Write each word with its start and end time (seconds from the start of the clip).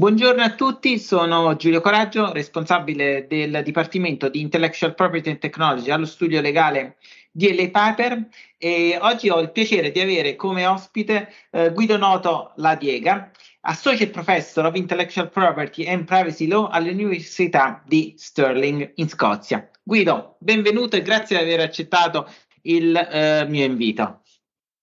Buongiorno 0.00 0.42
a 0.42 0.54
tutti, 0.54 0.98
sono 0.98 1.54
Giulio 1.56 1.82
Coraggio, 1.82 2.32
responsabile 2.32 3.26
del 3.28 3.60
Dipartimento 3.62 4.30
di 4.30 4.40
Intellectual 4.40 4.94
Property 4.94 5.28
and 5.28 5.38
Technology 5.40 5.90
allo 5.90 6.06
studio 6.06 6.40
legale 6.40 6.96
di 7.30 7.54
LA 7.54 7.64
Piper 7.64 8.28
e 8.56 8.96
oggi 8.98 9.28
ho 9.28 9.38
il 9.40 9.52
piacere 9.52 9.90
di 9.90 10.00
avere 10.00 10.36
come 10.36 10.64
ospite 10.64 11.30
eh, 11.50 11.70
Guido 11.72 11.98
Noto 11.98 12.52
La 12.56 12.76
Diega, 12.76 13.30
Associate 13.60 14.10
Professor 14.10 14.64
of 14.64 14.74
Intellectual 14.74 15.28
Property 15.28 15.86
and 15.86 16.04
Privacy 16.04 16.46
Law 16.46 16.70
all'Università 16.70 17.82
di 17.86 18.14
Stirling 18.16 18.92
in 18.94 19.06
Scozia. 19.10 19.68
Guido, 19.82 20.36
benvenuto 20.38 20.96
e 20.96 21.02
grazie 21.02 21.36
di 21.36 21.42
aver 21.42 21.60
accettato 21.60 22.26
il 22.62 22.96
eh, 22.96 23.44
mio 23.46 23.66
invito. 23.66 24.22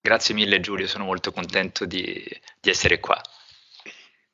Grazie 0.00 0.32
mille 0.36 0.60
Giulio, 0.60 0.86
sono 0.86 1.02
molto 1.02 1.32
contento 1.32 1.86
di, 1.86 2.24
di 2.60 2.70
essere 2.70 3.00
qua. 3.00 3.20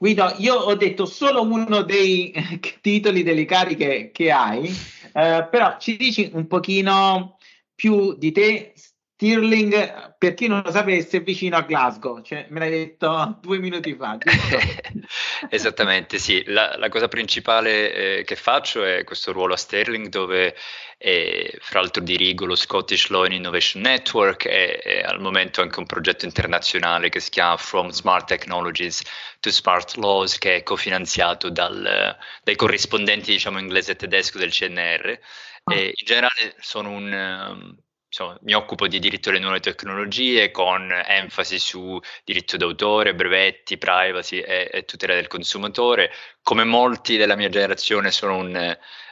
Guido, 0.05 0.35
io 0.37 0.57
ho 0.57 0.75
detto 0.75 1.07
solo 1.07 1.41
uno 1.41 1.81
dei 1.81 2.31
titoli 2.83 3.23
delle 3.23 3.47
cariche 3.47 4.11
che 4.13 4.31
hai, 4.31 4.67
eh, 4.67 5.49
però 5.51 5.79
ci 5.79 5.97
dici 5.97 6.29
un 6.35 6.47
pochino 6.47 7.39
più 7.75 8.15
di 8.19 8.31
te, 8.31 8.75
Stirling, 9.17 10.17
per 10.19 10.35
chi 10.35 10.49
non 10.49 10.63
lo 10.65 10.73
sapesse, 10.73 11.19
è 11.19 11.23
vicino 11.23 11.57
a 11.57 11.61
Glasgow, 11.61 12.21
cioè, 12.21 12.47
me 12.51 12.59
l'hai 12.59 12.71
detto 12.71 13.39
due 13.43 13.59
minuti 13.59 13.95
fa. 13.95 14.19
Esattamente, 15.49 16.19
sì. 16.19 16.43
La, 16.47 16.77
la 16.77 16.89
cosa 16.89 17.07
principale 17.07 18.19
eh, 18.19 18.25
che 18.25 18.35
faccio 18.35 18.83
è 18.85 19.05
questo 19.05 19.31
ruolo 19.31 19.55
a 19.55 19.57
Stirling, 19.57 20.09
dove 20.09 20.57
eh, 20.99 21.57
fra 21.61 21.79
l'altro 21.79 22.03
dirigo 22.03 22.45
lo 22.45 22.57
Scottish 22.57 23.07
Law 23.09 23.23
and 23.23 23.35
Innovation 23.35 23.83
Network 23.83 24.47
e, 24.47 24.81
e, 24.83 25.03
al 25.03 25.21
momento 25.21 25.61
anche 25.61 25.79
un 25.79 25.87
progetto 25.87 26.25
internazionale 26.25 27.09
che 27.09 27.21
si 27.21 27.31
chiama 27.31 27.57
From 27.57 27.91
Smart 27.91 28.27
Technologies 28.27 29.01
to 29.39 29.51
Smart 29.51 29.95
Laws, 29.95 30.39
che 30.39 30.57
è 30.57 30.63
cofinanziato 30.65 31.51
dal, 31.51 32.17
dai 32.43 32.57
corrispondenti 32.57 33.31
diciamo 33.31 33.61
inglese 33.61 33.93
e 33.93 33.97
tedesco 33.97 34.39
del 34.39 34.51
CNR. 34.51 35.21
Ah. 35.67 35.75
E 35.75 35.85
in 35.95 36.05
generale 36.05 36.57
sono 36.59 36.91
un, 36.91 37.13
um, 37.13 37.84
insomma, 38.15 38.39
mi 38.43 38.55
occupo 38.55 38.87
di 38.87 39.01
diritto 39.01 39.31
alle 39.31 39.41
nuove 39.41 39.59
tecnologie 39.59 40.53
con 40.53 40.89
enfasi 41.05 41.59
su 41.59 41.99
diritto 42.23 42.57
d'autore, 42.57 43.13
brevetti, 43.13 43.77
privacy 43.77 44.39
e, 44.39 44.71
e 44.73 44.85
tutela 44.85 45.15
del 45.15 45.27
consumatore. 45.27 46.13
Come 46.45 46.65
molti 46.65 47.17
della 47.17 47.37
mia 47.37 47.49
generazione 47.49 48.11
sono 48.11 48.37
un, 48.37 48.55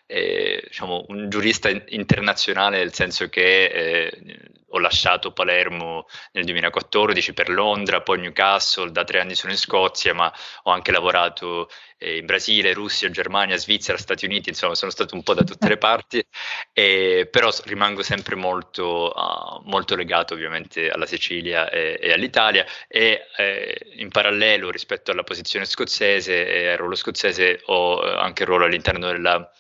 eh, 0.07 0.65
diciamo, 0.67 1.07
un 1.09 1.31
giurista 1.31 1.71
internazionale 1.71 2.77
nel 2.77 2.93
senso 2.93 3.31
che 3.31 3.65
eh, 3.65 4.51
ho 4.75 4.79
lasciato 4.79 5.33
Palermo 5.33 6.07
nel 6.33 6.45
2014 6.45 7.33
per 7.33 7.49
Londra, 7.51 8.03
poi 8.03 8.19
Newcastle, 8.19 8.91
da 8.91 9.05
tre 9.05 9.21
anni 9.21 9.35
sono 9.35 9.53
in 9.53 9.59
Scozia, 9.59 10.15
ma 10.15 10.33
ho 10.65 10.71
anche 10.71 10.93
lavorato 10.93 11.69
eh, 11.99 12.19
in 12.19 12.27
Brasile, 12.27 12.73
Russia, 12.73 13.11
Germania, 13.11 13.57
Svizzera, 13.57 13.99
Stati 13.99 14.25
Uniti, 14.25 14.49
insomma 14.49 14.75
sono 14.75 14.91
stato 14.91 15.15
un 15.15 15.23
po' 15.23 15.35
da 15.35 15.45
tutte 15.45 15.69
le 15.69 15.77
parti, 15.79 16.25
eh, 16.73 17.29
però 17.31 17.51
rimango 17.65 18.03
sempre 18.03 18.35
molto, 18.35 19.13
uh, 19.15 19.63
molto, 19.69 19.95
legato 19.95 20.35
ovviamente 20.35 20.91
alla 20.91 21.07
Sicilia 21.07 21.69
e, 21.69 21.99
e 22.01 22.13
all'Italia 22.13 22.65
e 22.89 23.27
eh, 23.37 23.79
in 23.97 24.09
parallelo 24.09 24.71
rispetto 24.71 25.11
alla 25.11 25.23
posizione 25.23 25.67
scozzese 25.67 26.47
e 26.47 26.69
al 26.71 26.79
ruolo 26.79 26.95
scozzese 26.95 27.22
ho 27.67 28.05
eh, 28.05 28.15
anche 28.19 28.43
il 28.43 28.49
ruolo 28.49 28.65
all'interno 28.65 29.07
della 29.07 29.51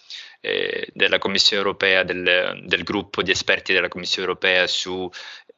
eh, 0.43 0.89
della 0.93 1.19
Commissione 1.19 1.63
europea, 1.63 2.03
del, 2.03 2.63
del, 2.65 2.83
gruppo 2.83 3.23
di 3.23 3.31
esperti 3.31 3.73
della 3.73 3.87
Commissione 3.87 4.27
europea 4.27 4.67
su 4.67 5.09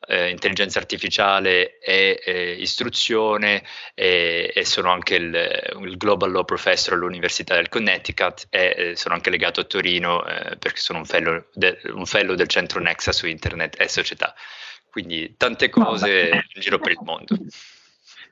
eh, 0.06 0.28
intelligenza 0.28 0.78
artificiale 0.78 1.78
e 1.78 2.20
eh, 2.22 2.52
istruzione 2.58 3.64
e, 3.94 4.52
e, 4.54 4.64
sono 4.66 4.90
anche 4.90 5.14
il, 5.14 5.76
il, 5.80 5.96
Global 5.96 6.30
Law 6.30 6.44
Professor 6.44 6.92
all'Università 6.92 7.54
del 7.54 7.70
Connecticut 7.70 8.46
e 8.50 8.74
eh, 8.76 8.96
sono 8.96 9.14
anche 9.14 9.30
legato 9.30 9.60
a 9.60 9.64
Torino 9.64 10.24
eh, 10.26 10.56
perché 10.56 10.80
sono 10.80 10.98
un 10.98 11.06
fellow, 11.06 11.46
de, 11.54 11.80
un 11.94 12.04
fellow, 12.04 12.34
del 12.34 12.48
centro 12.48 12.80
Nexa 12.80 13.12
su 13.12 13.26
internet 13.26 13.80
e 13.80 13.88
società. 13.88 14.34
Quindi 14.90 15.34
tante 15.36 15.70
cose 15.70 16.44
in 16.54 16.60
giro 16.60 16.78
per 16.78 16.92
il 16.92 16.98
mondo 17.02 17.36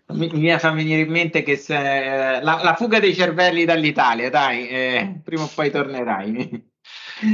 mi, 0.09 0.31
mi 0.33 0.59
fa 0.59 0.71
venire 0.71 1.03
in 1.03 1.11
mente 1.11 1.43
che 1.43 1.57
se, 1.57 1.75
la, 1.75 2.61
la, 2.63 2.75
fuga 2.77 3.01
dei 3.01 3.15
cervelli 3.15 3.65
dall'Italia, 3.65 4.31
dai, 4.31 4.69
eh, 4.69 5.21
prima 5.23 5.45
o 5.45 5.51
poi 5.55 5.71
tornerai. 5.71 6.71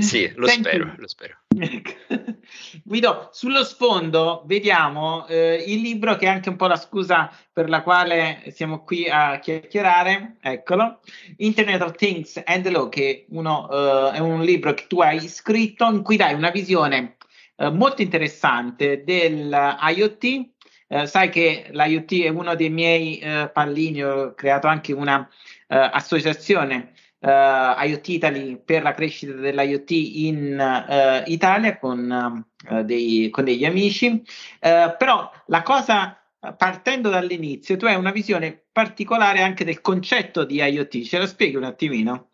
Sì, 0.00 0.30
lo 0.34 0.46
Senti, 0.46 0.68
spero, 0.68 0.94
lo 0.96 1.08
spero. 1.08 1.38
Guido, 2.84 3.30
sullo 3.32 3.64
sfondo 3.64 4.42
vediamo 4.46 5.26
eh, 5.26 5.64
il 5.66 5.80
libro 5.80 6.16
che 6.16 6.26
è 6.26 6.28
anche 6.28 6.50
un 6.50 6.56
po' 6.56 6.66
la 6.66 6.76
scusa 6.76 7.32
per 7.50 7.68
la 7.68 7.82
quale 7.82 8.44
siamo 8.50 8.84
qui 8.84 9.08
a 9.08 9.38
chiacchierare, 9.38 10.36
eccolo, 10.40 11.00
Internet 11.38 11.80
of 11.80 11.96
Things 11.96 12.40
and 12.44 12.62
the 12.62 12.70
Law, 12.70 12.88
che 12.88 13.26
uno, 13.30 13.66
uh, 13.70 14.12
è 14.12 14.18
un 14.18 14.42
libro 14.42 14.74
che 14.74 14.86
tu 14.86 15.00
hai 15.00 15.26
scritto 15.26 15.86
in 15.86 16.02
cui 16.02 16.16
dai 16.16 16.34
una 16.34 16.50
visione 16.50 17.16
uh, 17.56 17.70
molto 17.70 18.02
interessante 18.02 19.02
dell'IoT 19.04 20.50
eh, 20.88 21.06
sai 21.06 21.28
che 21.28 21.68
l'IoT 21.70 22.22
è 22.22 22.28
uno 22.28 22.54
dei 22.54 22.70
miei 22.70 23.18
eh, 23.18 23.50
pallini, 23.52 24.02
ho 24.02 24.34
creato 24.34 24.66
anche 24.66 24.92
una 24.92 25.28
eh, 25.68 25.76
associazione 25.76 26.94
eh, 27.20 27.28
IoT 27.28 28.08
Italy 28.08 28.60
per 28.64 28.82
la 28.82 28.94
crescita 28.94 29.32
dell'IoT 29.32 29.90
in 29.90 30.58
eh, 30.58 31.24
Italia 31.26 31.78
con, 31.78 32.44
dei, 32.84 33.28
con, 33.30 33.44
degli 33.44 33.64
amici, 33.64 34.22
però 34.60 35.30
la 35.46 35.62
cosa 35.62 36.18
partendo 36.56 37.10
dall'inizio, 37.10 37.76
tu 37.76 37.86
hai 37.86 37.96
una 37.96 38.12
visione 38.12 38.66
particolare 38.70 39.42
anche 39.42 39.64
del 39.64 39.80
concetto 39.80 40.44
di 40.44 40.62
IoT, 40.62 41.02
ce 41.02 41.18
lo 41.18 41.26
spieghi 41.26 41.56
un 41.56 41.64
attimino? 41.64 42.28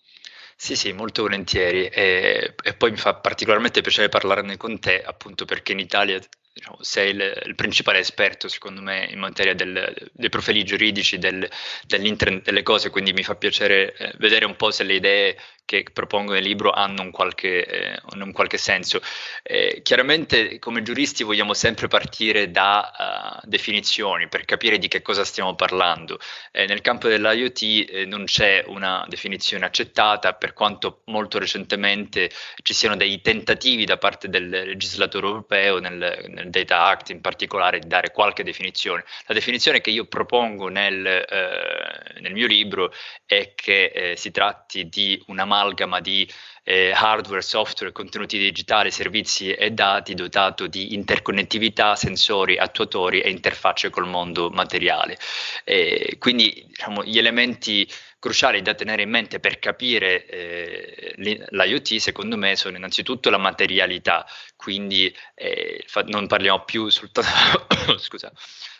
Sì, 0.56 0.76
sì, 0.76 0.93
molto 0.93 1.22
volentieri. 1.22 1.87
E, 1.87 2.54
e, 2.62 2.75
poi 2.75 2.93
mi 2.93 2.97
fa 2.97 3.14
particolarmente 3.14 3.81
piacere 3.81 4.09
parlarne 4.09 4.56
con 4.56 4.78
te, 4.78 5.03
appunto 5.03 5.44
perché 5.44 5.72
in 5.72 5.81
Italia 5.81 6.19
diciamo, 6.54 6.78
sei 6.82 7.10
il, 7.10 7.42
il, 7.47 7.54
principale 7.56 7.98
esperto, 7.98 8.47
secondo 8.47 8.81
me, 8.81 9.09
in 9.10 9.19
materia 9.19 9.54
del, 9.54 9.92
dei 10.12 10.28
profili 10.28 10.65
giuridici 10.65 11.19
del, 11.19 11.48
dell'internet 11.84 12.44
delle 12.44 12.62
cose, 12.62 12.91
quindi 12.91 13.12
mi 13.12 13.25
fa 13.25 13.34
piacere 13.34 13.94
eh, 13.97 14.12
vedere 14.19 14.44
un 14.44 14.54
po' 14.54 14.70
se 14.70 14.84
le 14.84 14.94
idee 14.94 15.37
che 15.64 15.84
propongo 15.92 16.32
nel 16.32 16.42
libro 16.42 16.70
hanno 16.70 17.02
un 17.02 17.10
qualche, 17.10 17.64
eh, 17.64 18.00
un 18.16 18.32
qualche 18.32 18.58
senso. 18.58 19.00
Eh, 19.42 19.80
chiaramente 19.82 20.58
come 20.58 20.82
giuristi 20.82 21.22
vogliamo 21.22 21.54
sempre 21.54 21.88
partire 21.88 22.50
da 22.50 23.41
uh, 23.42 23.48
definizioni 23.48 24.28
per 24.28 24.44
capire 24.44 24.78
di 24.78 24.88
che 24.88 25.02
cosa 25.02 25.25
stiamo 25.25 25.54
parlando. 25.54 26.19
Eh, 26.52 26.66
nel 26.66 26.80
campo 26.80 27.08
dell'IoT 27.08 27.62
eh, 27.62 28.04
non 28.04 28.25
c'è 28.25 28.64
una 28.66 29.04
definizione 29.08 29.64
accettata 29.64 30.34
per 30.34 30.52
quanto 30.52 31.02
molto 31.06 31.38
recentemente 31.38 32.31
ci 32.62 32.75
siano 32.75 32.96
dei 32.96 33.20
tentativi 33.20 33.84
da 33.84 33.96
parte 33.96 34.28
del 34.28 34.48
legislatore 34.48 35.26
europeo 35.26 35.78
nel, 35.78 36.26
nel 36.28 36.50
Data 36.50 36.84
Act 36.84 37.10
in 37.10 37.20
particolare 37.20 37.78
di 37.78 37.88
dare 37.88 38.10
qualche 38.10 38.44
definizione. 38.44 39.04
La 39.26 39.34
definizione 39.34 39.81
che 39.81 39.91
io 39.91 40.04
propongo 40.06 40.69
nel, 40.69 41.06
eh, 41.06 42.20
nel 42.20 42.32
mio 42.32 42.46
libro 42.46 42.92
è 43.25 43.54
che 43.54 44.14
si 44.16 44.31
tratti 44.31 44.88
di 44.88 45.22
una 45.26 45.44
un'amalgama 45.54 46.00
di 46.00 46.28
eh, 46.65 46.92
hardware, 46.92 47.42
software, 47.42 47.92
contenuti 47.92 48.38
digitali, 48.38 48.91
servizi 48.91 49.53
e 49.53 49.70
dati 49.70 50.15
dotato 50.15 50.66
di 50.66 50.94
interconnettività, 50.94 51.94
sensori, 51.94 52.59
attuatori 52.59 53.20
e 53.20 53.31
interfacce 53.31 53.91
col 53.91 54.09
mondo 54.09 54.50
materiale. 54.50 55.19
Eh, 55.62 56.16
quindi 56.19 56.64
diciamo, 56.66 57.04
gli 57.04 57.19
elementi 57.19 57.88
cruciali 58.19 58.62
da 58.62 58.75
tenere 58.75 59.03
in 59.03 59.10
mente 59.10 59.38
per 59.38 59.59
capire 59.59 60.25
eh, 60.26 61.14
l'IoT, 61.50 61.97
secondo 61.97 62.38
me, 62.38 62.56
sono 62.56 62.76
innanzitutto 62.78 63.28
la 63.28 63.37
materialità, 63.37 64.26
quindi 64.56 65.14
eh, 65.34 65.84
fa- 65.87 66.04
non 66.06 66.26
parliamo 66.26 66.64
più 66.64 66.88
soltanto 66.88 67.66
scusa, 68.00 68.32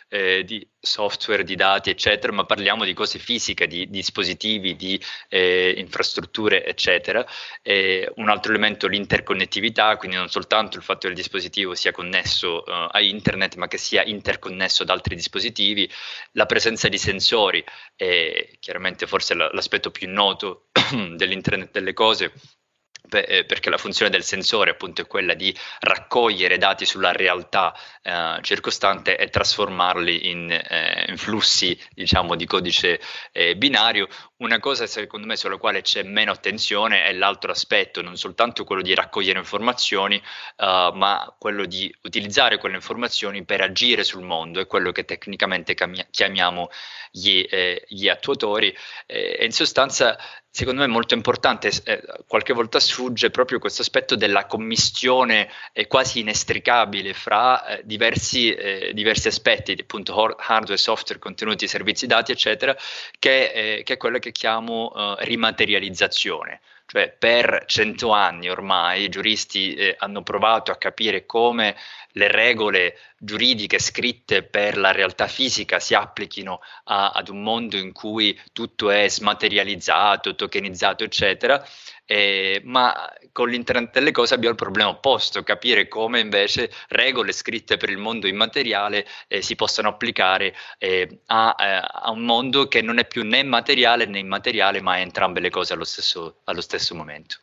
eh, 0.07 0.43
di 0.43 0.67
software, 0.79 1.43
di 1.43 1.55
dati, 1.55 1.89
eccetera, 1.89 2.31
ma 2.31 2.45
parliamo 2.45 2.85
di 2.85 2.93
cose 2.93 3.19
fisiche, 3.19 3.67
di, 3.67 3.89
di 3.89 3.89
dispositivi, 3.89 4.75
di 4.75 5.01
eh, 5.29 5.73
infrastrutture, 5.77 6.65
eccetera. 6.65 7.25
E 7.61 8.11
un 8.15 8.29
altro 8.29 8.51
elemento 8.51 8.87
l'interconnettività, 8.87 9.97
quindi 9.97 10.17
non 10.17 10.29
soltanto 10.29 10.77
il 10.77 10.83
fatto 10.83 11.01
che 11.01 11.07
il 11.07 11.15
dispositivo 11.15 11.75
sia 11.75 11.91
connesso 11.91 12.63
uh, 12.65 12.87
a 12.91 13.01
internet, 13.01 13.55
ma 13.55 13.67
che 13.67 13.77
sia 13.77 14.03
interconnesso 14.03 14.83
ad 14.83 14.89
altri 14.89 15.15
dispositivi, 15.15 15.89
la 16.33 16.45
presenza 16.45 16.87
di 16.87 16.97
sensori, 16.97 17.63
è 17.95 18.49
chiaramente 18.59 19.07
forse 19.07 19.33
l'aspetto 19.33 19.91
più 19.91 20.09
noto 20.09 20.67
dell'internet 21.15 21.71
delle 21.71 21.93
cose 21.93 22.25
eh, 22.25 22.64
perché 23.07 23.69
la 23.69 23.77
funzione 23.77 24.11
del 24.11 24.23
sensore 24.23 24.71
appunto 24.71 25.01
è 25.01 25.07
quella 25.07 25.33
di 25.33 25.55
raccogliere 25.79 26.57
dati 26.57 26.85
sulla 26.85 27.11
realtà 27.11 27.73
eh, 28.01 28.39
circostante 28.41 29.17
e 29.17 29.29
trasformarli 29.29 30.29
in, 30.29 30.51
eh, 30.51 31.05
in, 31.07 31.17
flussi 31.17 31.79
diciamo 31.91 32.35
di 32.35 32.45
codice 32.45 32.99
eh, 33.31 33.55
binario 33.55 34.07
Una 34.37 34.59
cosa 34.59 34.85
secondo 34.85 35.27
me 35.27 35.37
sulla 35.37 35.57
quale 35.57 35.81
c'è 35.81 36.03
meno 36.03 36.31
attenzione 36.31 37.05
è 37.05 37.13
l'altro 37.13 37.51
aspetto, 37.51 38.01
non 38.01 38.17
soltanto 38.17 38.65
quello 38.65 38.81
di 38.81 38.93
raccogliere 38.93 39.39
informazioni, 39.39 40.21
uh, 40.57 40.91
ma 40.93 41.33
quello 41.39 41.65
di 41.65 41.93
utilizzare 42.03 42.57
quelle 42.57 42.75
informazioni 42.75 43.45
per 43.45 43.61
agire 43.61 44.03
sul 44.03 44.23
mondo, 44.23 44.59
è 44.59 44.67
quello 44.67 44.91
che 44.91 45.05
tecnicamente 45.05 45.73
chiamiamo 46.11 46.69
gli, 47.11 47.45
eh, 47.49 47.85
gli 47.87 48.09
attuatori. 48.09 48.75
Eh, 49.05 49.45
in 49.45 49.51
sostanza 49.51 50.17
secondo 50.55 50.79
me 50.79 50.87
molto 50.87 51.15
importante, 51.15 51.69
eh, 51.83 52.01
qualche 52.27 52.53
volta 52.53 52.79
sfugge 52.79 53.29
proprio 53.29 53.59
questo 53.59 53.81
aspetto 53.81 54.15
della 54.15 54.45
commistione 54.45 55.49
eh, 55.73 55.85
quasi 55.85 56.19
inestricabile 56.19 57.13
fra 57.13 57.65
eh, 57.65 57.81
diversi, 57.83 58.53
eh, 58.53 58.93
diversi, 58.93 59.27
aspetti, 59.27 59.75
appunto 59.77 60.15
hardware, 60.15 60.77
software, 60.77 61.19
contenuti, 61.19 61.67
servizi, 61.67 62.07
dati, 62.07 62.31
eccetera, 62.31 62.73
che, 63.19 63.51
eh, 63.79 63.83
che 63.83 63.93
è 63.95 63.97
quella 63.97 64.19
che 64.19 64.31
chiamo 64.31 64.93
eh, 64.95 65.25
rimaterializzazione. 65.25 66.61
Cioè 66.95 67.09
per 67.09 67.65
cento 67.67 68.11
anni 68.11 68.49
ormai 68.49 69.03
i 69.03 69.09
giuristi 69.09 69.73
eh, 69.73 69.97
hanno 69.99 70.23
provato 70.23 70.71
a 70.71 70.77
capire 70.77 71.25
come 71.25 71.75
le 72.11 72.29
regole 72.29 72.97
giuridiche 73.17 73.79
scritte 73.79 74.43
per 74.43 74.77
la 74.77 74.93
realtà 74.93 75.27
fisica 75.27 75.81
si 75.81 75.93
applichino 75.93 76.61
a, 76.85 77.09
ad 77.09 77.27
un 77.27 77.43
mondo 77.43 77.75
in 77.75 77.91
cui 77.91 78.39
tutto 78.53 78.91
è 78.91 79.09
smaterializzato, 79.09 80.35
tokenizzato, 80.35 81.03
eccetera, 81.03 81.61
eh, 82.05 82.61
ma 82.63 82.93
con 83.31 83.49
l'internet 83.49 83.91
delle 83.91 84.11
cose 84.11 84.33
abbiamo 84.33 84.53
il 84.53 84.61
problema 84.61 84.89
opposto, 84.89 85.43
capire 85.43 85.87
come 85.87 86.19
invece 86.19 86.71
regole 86.89 87.31
scritte 87.31 87.77
per 87.77 87.89
il 87.89 87.97
mondo 87.97 88.27
immateriale 88.27 89.05
eh, 89.27 89.41
si 89.41 89.55
possano 89.55 89.89
applicare 89.89 90.53
eh, 90.77 91.21
a, 91.27 91.55
eh, 91.59 91.81
a, 92.03 92.11
un 92.11 92.21
mondo 92.21 92.67
che 92.67 92.81
non 92.81 92.99
è 92.99 93.05
più 93.05 93.23
né 93.23 93.43
materiale 93.43 94.05
né 94.05 94.19
immateriale, 94.19 94.81
ma 94.81 94.97
è 94.97 95.01
entrambe 95.01 95.39
le 95.39 95.49
cose 95.49 95.73
allo 95.73 95.83
stesso, 95.83 96.41
allo 96.45 96.61
stesso 96.61 96.95
momento. 96.95 97.37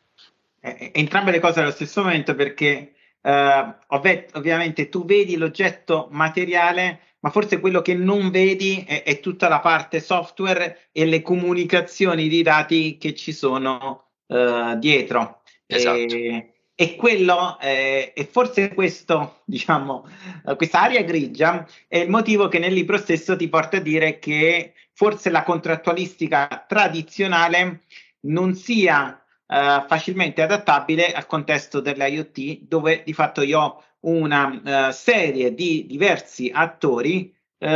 entrambe 0.60 1.32
le 1.32 1.40
cose 1.40 1.60
allo 1.60 1.72
stesso 1.72 2.02
momento 2.02 2.34
perché 2.34 2.94
ovv- 3.22 4.26
ovviamente 4.34 4.88
tu 4.88 5.04
vedi 5.04 5.36
l'oggetto 5.36 6.08
materiale, 6.10 7.00
ma 7.20 7.30
forse 7.30 7.60
quello 7.60 7.82
che 7.82 7.94
non 7.94 8.30
vedi 8.30 8.84
è, 8.86 9.02
è, 9.02 9.20
tutta 9.20 9.48
la 9.48 9.60
parte 9.60 10.00
software 10.00 10.88
e 10.90 11.04
le 11.04 11.22
comunicazioni 11.22 12.28
di 12.28 12.42
dati 12.42 12.98
che 12.98 13.14
ci 13.14 13.32
sono 13.32 14.11
uh, 14.32 14.78
dietro. 14.78 15.42
Esatto. 15.66 15.96
E, 15.98 16.54
e 16.74 16.96
quello, 16.96 17.58
eh, 17.60 18.12
e 18.14 18.24
forse 18.24 18.72
questo, 18.74 19.42
diciamo, 19.46 20.06
uh, 20.44 20.56
questa 20.56 20.82
area 20.82 21.02
grigia 21.02 21.66
è 21.86 21.98
il 21.98 22.10
motivo 22.10 22.48
che 22.48 22.58
nel 22.58 22.72
libro 22.72 22.96
stesso 22.96 23.36
ti 23.36 23.48
porta 23.48 23.76
a 23.76 23.80
dire 23.80 24.18
che 24.18 24.74
forse 24.92 25.30
la 25.30 25.42
contrattualistica 25.42 26.64
tradizionale 26.66 27.82
non 28.22 28.54
sia 28.54 29.22
uh, 29.46 29.86
facilmente 29.86 30.42
adattabile 30.42 31.12
al 31.12 31.26
contesto 31.26 31.80
dell'IoT, 31.80 32.60
dove 32.62 33.02
di 33.04 33.12
fatto 33.12 33.42
io 33.42 33.60
ho 33.60 33.84
una 34.00 34.88
uh, 34.88 34.92
serie 34.92 35.54
di 35.54 35.86
diversi 35.86 36.50
attori 36.52 37.34
uh, 37.58 37.66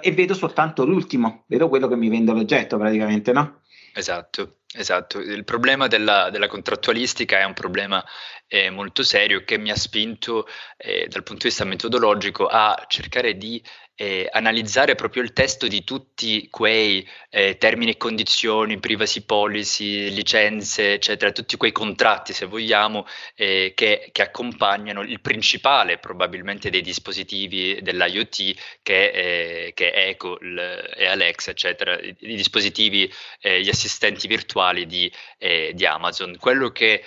e 0.00 0.12
vedo 0.14 0.34
soltanto 0.34 0.84
l'ultimo, 0.84 1.44
vedo 1.46 1.68
quello 1.68 1.88
che 1.88 1.96
mi 1.96 2.08
vende 2.08 2.32
l'oggetto 2.32 2.76
praticamente, 2.76 3.32
no? 3.32 3.60
Esatto, 3.94 4.58
esatto. 4.74 5.18
Il 5.18 5.44
problema 5.44 5.86
della, 5.86 6.30
della 6.30 6.46
contrattualistica 6.46 7.38
è 7.38 7.44
un 7.44 7.54
problema 7.54 8.04
eh, 8.46 8.70
molto 8.70 9.02
serio 9.02 9.44
che 9.44 9.56
mi 9.58 9.70
ha 9.70 9.76
spinto 9.76 10.46
eh, 10.76 11.06
dal 11.08 11.22
punto 11.22 11.42
di 11.42 11.48
vista 11.48 11.64
metodologico 11.64 12.46
a 12.46 12.84
cercare 12.86 13.36
di 13.36 13.62
eh, 13.94 14.26
analizzare 14.30 14.94
proprio 14.94 15.22
il 15.22 15.32
testo 15.32 15.68
di 15.68 15.84
tutti 15.84 16.48
quei 16.48 17.06
eh, 17.30 17.56
termini 17.58 17.92
e 17.92 17.96
condizioni, 17.96 18.80
privacy 18.80 19.22
policy, 19.24 20.10
licenze, 20.10 20.94
eccetera, 20.94 21.30
tutti 21.30 21.56
quei 21.56 21.72
contratti, 21.72 22.32
se 22.32 22.46
vogliamo, 22.46 23.06
eh, 23.34 23.72
che, 23.74 24.08
che, 24.10 24.22
accompagnano 24.22 25.02
il 25.02 25.20
principale 25.20 25.98
probabilmente 25.98 26.70
dei 26.70 26.80
dispositivi 26.80 27.80
dell'IoT 27.82 28.54
che, 28.82 29.10
eh, 29.10 29.72
che 29.74 29.92
è 29.92 30.08
Echo 30.08 30.38
il, 30.40 30.58
e 30.96 31.06
Alexa, 31.06 31.50
eccetera, 31.50 31.98
i, 32.00 32.14
i 32.18 32.36
dispositivi, 32.36 33.12
eh, 33.40 33.60
gli 33.60 33.68
assistenti 33.68 34.26
virtuali 34.26 34.86
di, 34.86 35.10
eh, 35.38 35.72
di, 35.74 35.86
Amazon. 35.86 36.36
Quello 36.38 36.70
che 36.70 37.04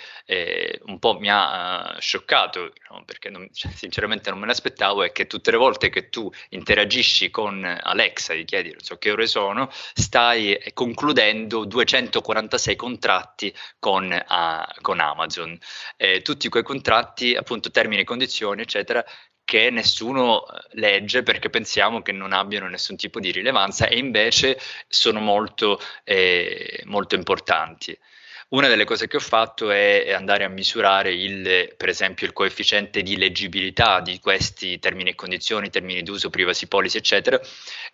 un 0.86 0.98
po' 0.98 1.18
mi 1.18 1.28
ha 1.30 1.96
scioccato, 2.00 2.72
no? 2.90 3.04
perché 3.04 3.30
non, 3.30 3.48
cioè, 3.52 3.70
sinceramente 3.74 4.30
non 4.30 4.38
me 4.38 4.46
l'aspettavo, 4.46 5.02
è 5.02 5.12
che 5.12 5.26
tutte 5.26 5.50
le 5.50 5.56
volte 5.56 5.88
che 5.88 6.08
tu 6.08 6.30
interagisci 6.50 6.75
interagisci 6.76 7.30
con 7.30 7.64
Alexa, 7.64 8.34
gli 8.34 8.44
chiedi 8.44 8.70
non 8.70 8.80
so 8.80 8.96
che 8.98 9.10
ore 9.10 9.26
sono, 9.26 9.70
stai 9.94 10.58
concludendo 10.74 11.64
246 11.64 12.76
contratti 12.76 13.54
con, 13.78 14.04
uh, 14.12 14.80
con 14.82 15.00
Amazon. 15.00 15.58
Eh, 15.96 16.20
tutti 16.20 16.50
quei 16.50 16.62
contratti, 16.62 17.34
appunto, 17.34 17.70
termini 17.70 18.02
e 18.02 18.04
condizioni, 18.04 18.60
eccetera, 18.60 19.02
che 19.42 19.70
nessuno 19.70 20.44
legge 20.72 21.22
perché 21.22 21.48
pensiamo 21.48 22.02
che 22.02 22.12
non 22.12 22.32
abbiano 22.32 22.68
nessun 22.68 22.96
tipo 22.96 23.20
di 23.20 23.30
rilevanza 23.30 23.86
e 23.86 23.96
invece 23.96 24.58
sono 24.86 25.20
molto, 25.20 25.80
eh, 26.04 26.82
molto 26.84 27.14
importanti. 27.14 27.96
Una 28.48 28.68
delle 28.68 28.84
cose 28.84 29.08
che 29.08 29.16
ho 29.16 29.20
fatto 29.20 29.70
è 29.70 30.12
andare 30.12 30.44
a 30.44 30.48
misurare 30.48 31.12
il, 31.12 31.74
per 31.76 31.88
esempio 31.88 32.26
il 32.26 32.32
coefficiente 32.32 33.02
di 33.02 33.16
leggibilità 33.16 34.00
di 34.00 34.20
questi 34.20 34.78
termini 34.78 35.10
e 35.10 35.14
condizioni, 35.16 35.68
termini 35.68 36.04
d'uso, 36.04 36.30
privacy 36.30 36.68
policy, 36.68 36.98
eccetera, 36.98 37.40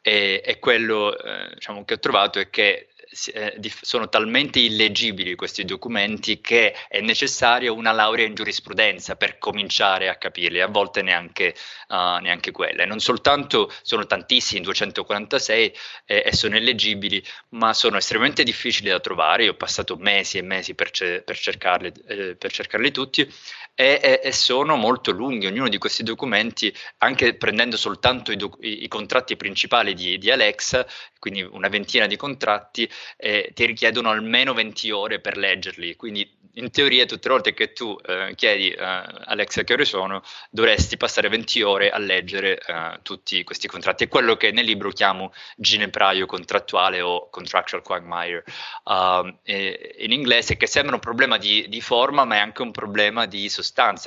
e, 0.03 0.43
e 0.45 0.59
quello 0.59 1.17
eh, 1.17 1.55
diciamo, 1.55 1.87
che 1.87 1.95
ho 1.95 1.99
trovato 1.99 2.39
è 2.39 2.51
che 2.51 2.89
eh, 3.33 3.61
sono 3.81 4.09
talmente 4.09 4.59
illegibili 4.59 5.35
questi 5.35 5.65
documenti 5.65 6.41
che 6.41 6.75
è 6.89 7.01
necessaria 7.01 7.73
una 7.73 7.93
laurea 7.93 8.27
in 8.27 8.35
giurisprudenza 8.35 9.17
per 9.17 9.39
cominciare 9.39 10.09
a 10.09 10.17
capirli, 10.17 10.61
a 10.61 10.67
volte 10.67 11.03
neanche, 11.03 11.55
uh, 11.89 12.19
neanche 12.21 12.51
quella. 12.51 12.83
E 12.83 12.87
non 12.87 13.01
soltanto 13.01 13.73
sono 13.83 14.07
tantissimi, 14.07 14.63
246, 14.63 15.75
eh, 16.07 16.23
e 16.27 16.33
sono 16.33 16.57
illegibili, 16.57 17.23
ma 17.51 17.75
sono 17.75 17.99
estremamente 17.99 18.43
difficili 18.45 18.89
da 18.89 19.01
trovare. 19.01 19.45
Io 19.45 19.53
ho 19.53 19.57
passato 19.57 19.97
mesi 19.97 20.39
e 20.39 20.43
mesi 20.43 20.75
per, 20.75 20.91
ce- 20.91 21.23
per, 21.23 21.39
cercarli, 21.39 21.93
eh, 22.07 22.37
per 22.37 22.53
cercarli 22.53 22.91
tutti 22.91 23.31
e, 23.75 24.01
e, 24.03 24.21
e, 24.23 24.33
sono 24.33 24.77
molto 24.77 25.13
lunghi. 25.13 25.47
Ognuno 25.47 25.69
di 25.69 25.79
questi 25.79 26.03
documenti, 26.03 26.75
anche 26.99 27.35
prendendo 27.35 27.77
soltanto 27.77 28.33
i, 28.33 28.37
doc- 28.37 28.59
i 28.61 28.87
contratti 28.89 29.37
principali 29.37 29.95
di, 29.95 30.19
di 30.19 30.31
Alexa, 30.31 30.87
quindi 31.19 31.43
una 31.43 31.69
ventina 31.69 32.07
di 32.07 32.17
contratti, 32.17 32.89
eh, 33.17 33.51
ti 33.55 33.65
richiedono 33.65 34.11
almeno 34.11 34.55
20 34.55 34.91
ore 34.91 35.21
per 35.21 35.37
leggerli. 35.37 35.97
Quindi 35.97 36.41
in 36.55 36.71
teoria 36.71 37.07
tutte 37.07 37.29
le 37.29 37.35
volte 37.35 37.55
che 37.55 37.73
tu 37.73 37.97
eh, 38.05 38.35
chiedi 38.35 38.71
eh, 38.71 38.77
Alexa 38.81 39.63
che 39.63 39.73
ore 39.73 39.85
sono, 39.85 40.23
dovresti 40.51 40.97
passare 40.97 41.29
20 41.29 41.63
ore 41.63 41.91
a 41.91 41.99
leggere 41.99 42.59
eh, 42.59 42.99
tutti 43.03 43.43
questi 43.45 43.69
contratti. 43.69 44.05
È 44.05 44.09
quello 44.09 44.37
che 44.37 44.51
nel 44.51 44.65
libro 44.65 44.91
chiamo 44.91 45.33
ginepraio 45.57 46.27
contrattuale 46.27 47.01
o 47.01 47.31
contractual 47.31 47.83
quagmire 47.83 48.45
uh, 48.85 49.27
in 49.45 50.13
inglese, 50.13 50.57
che 50.57 50.67
sembra 50.67 50.95
un 50.95 51.01
problema 51.01 51.39
di, 51.39 51.67
di, 51.69 51.81
forma, 51.81 52.25
ma 52.25 52.37
è 52.37 52.39
anche 52.39 52.63
un 52.63 52.71
problema 52.71 53.27
di 53.27 53.49
sostanza, 53.49 53.62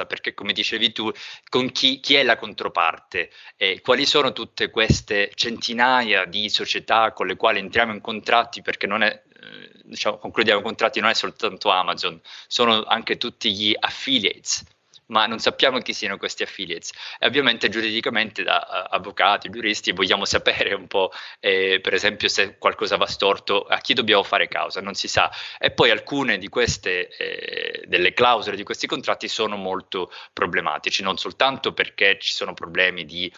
perché 0.06 0.34
come 0.34 0.54
dicevi 0.54 0.92
tu, 0.92 1.12
con 1.50 1.72
chi, 1.72 2.00
chi 2.00 2.16
è 2.16 2.24
la 2.24 2.38
controparte? 2.38 3.32
E 3.56 3.82
quali 3.82 4.06
sono 4.06 4.34
tutte 4.34 4.70
queste 4.70 5.32
centinaia 5.36 6.26
di 6.26 6.50
società 6.50 7.12
con 7.14 7.28
le 7.28 7.36
quali 7.36 7.60
entriamo 7.60 7.94
in 7.94 8.02
contratti 8.02 8.62
perché 8.62 8.88
non 8.88 9.02
è 9.02 9.24
eh, 9.46 9.72
diciamo, 9.84 10.18
concludiamo 10.18 10.62
contratti 10.62 11.00
non 11.00 11.10
è 11.10 11.14
soltanto 11.14 11.70
Amazon, 11.70 12.20
sono 12.48 12.84
anche 12.84 13.18
tutti 13.18 13.54
gli 13.54 13.76
affiliates, 13.78 14.64
ma 15.08 15.26
non 15.26 15.40
sappiamo 15.40 15.80
chi 15.80 15.94
siano 15.94 16.18
questi 16.18 16.44
affiliates. 16.44 16.92
E 17.20 17.28
ovviamente 17.28 17.70
giuridicamente 17.70 18.44
da 18.44 18.88
uh, 18.90 18.96
avvocati, 18.96 19.50
giuristi, 19.50 19.92
vogliamo 19.92 20.26
sapere 20.26 20.74
un 20.74 20.88
po', 20.88 21.12
eh, 21.40 21.80
per 21.82 21.94
esempio, 21.94 22.28
se 22.28 22.58
qualcosa 22.58 22.98
va 22.98 23.06
storto, 23.06 23.64
a 23.64 23.78
chi 23.78 23.94
dobbiamo 23.94 24.24
fare 24.24 24.48
causa, 24.48 24.82
non 24.82 24.94
si 24.94 25.08
sa. 25.08 25.32
E 25.60 25.72
poi 25.72 25.90
alcune 25.92 26.38
di 26.38 26.50
queste, 26.50 27.10
eh, 27.16 27.84
delle 27.86 28.14
clausole 28.14 28.56
di 28.56 28.64
questi 28.64 28.88
contratti 28.88 29.28
sono 29.28 29.56
molto 29.56 30.12
problematici, 30.34 31.04
non 31.04 31.18
soltanto 31.18 31.74
perché 31.74 32.18
ci 32.20 32.34
sono 32.34 32.54
problemi 32.54 33.06
di 33.06 33.32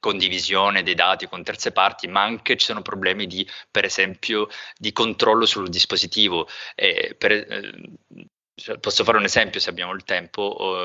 condivisione 0.00 0.82
dei 0.82 0.94
dati 0.94 1.26
con 1.26 1.42
terze 1.42 1.72
parti, 1.72 2.06
ma 2.06 2.22
anche 2.22 2.56
ci 2.56 2.66
sono 2.66 2.82
problemi 2.82 3.26
di, 3.26 3.48
per 3.70 3.84
esempio, 3.84 4.48
di 4.76 4.92
controllo 4.92 5.44
sul 5.46 5.68
dispositivo. 5.68 6.48
Eh, 6.74 7.14
per, 7.18 7.32
eh, 7.32 7.72
posso 8.80 9.04
fare 9.04 9.18
un 9.18 9.24
esempio 9.24 9.60
se 9.60 9.70
abbiamo 9.70 9.92
il 9.92 10.04
tempo, 10.04 10.84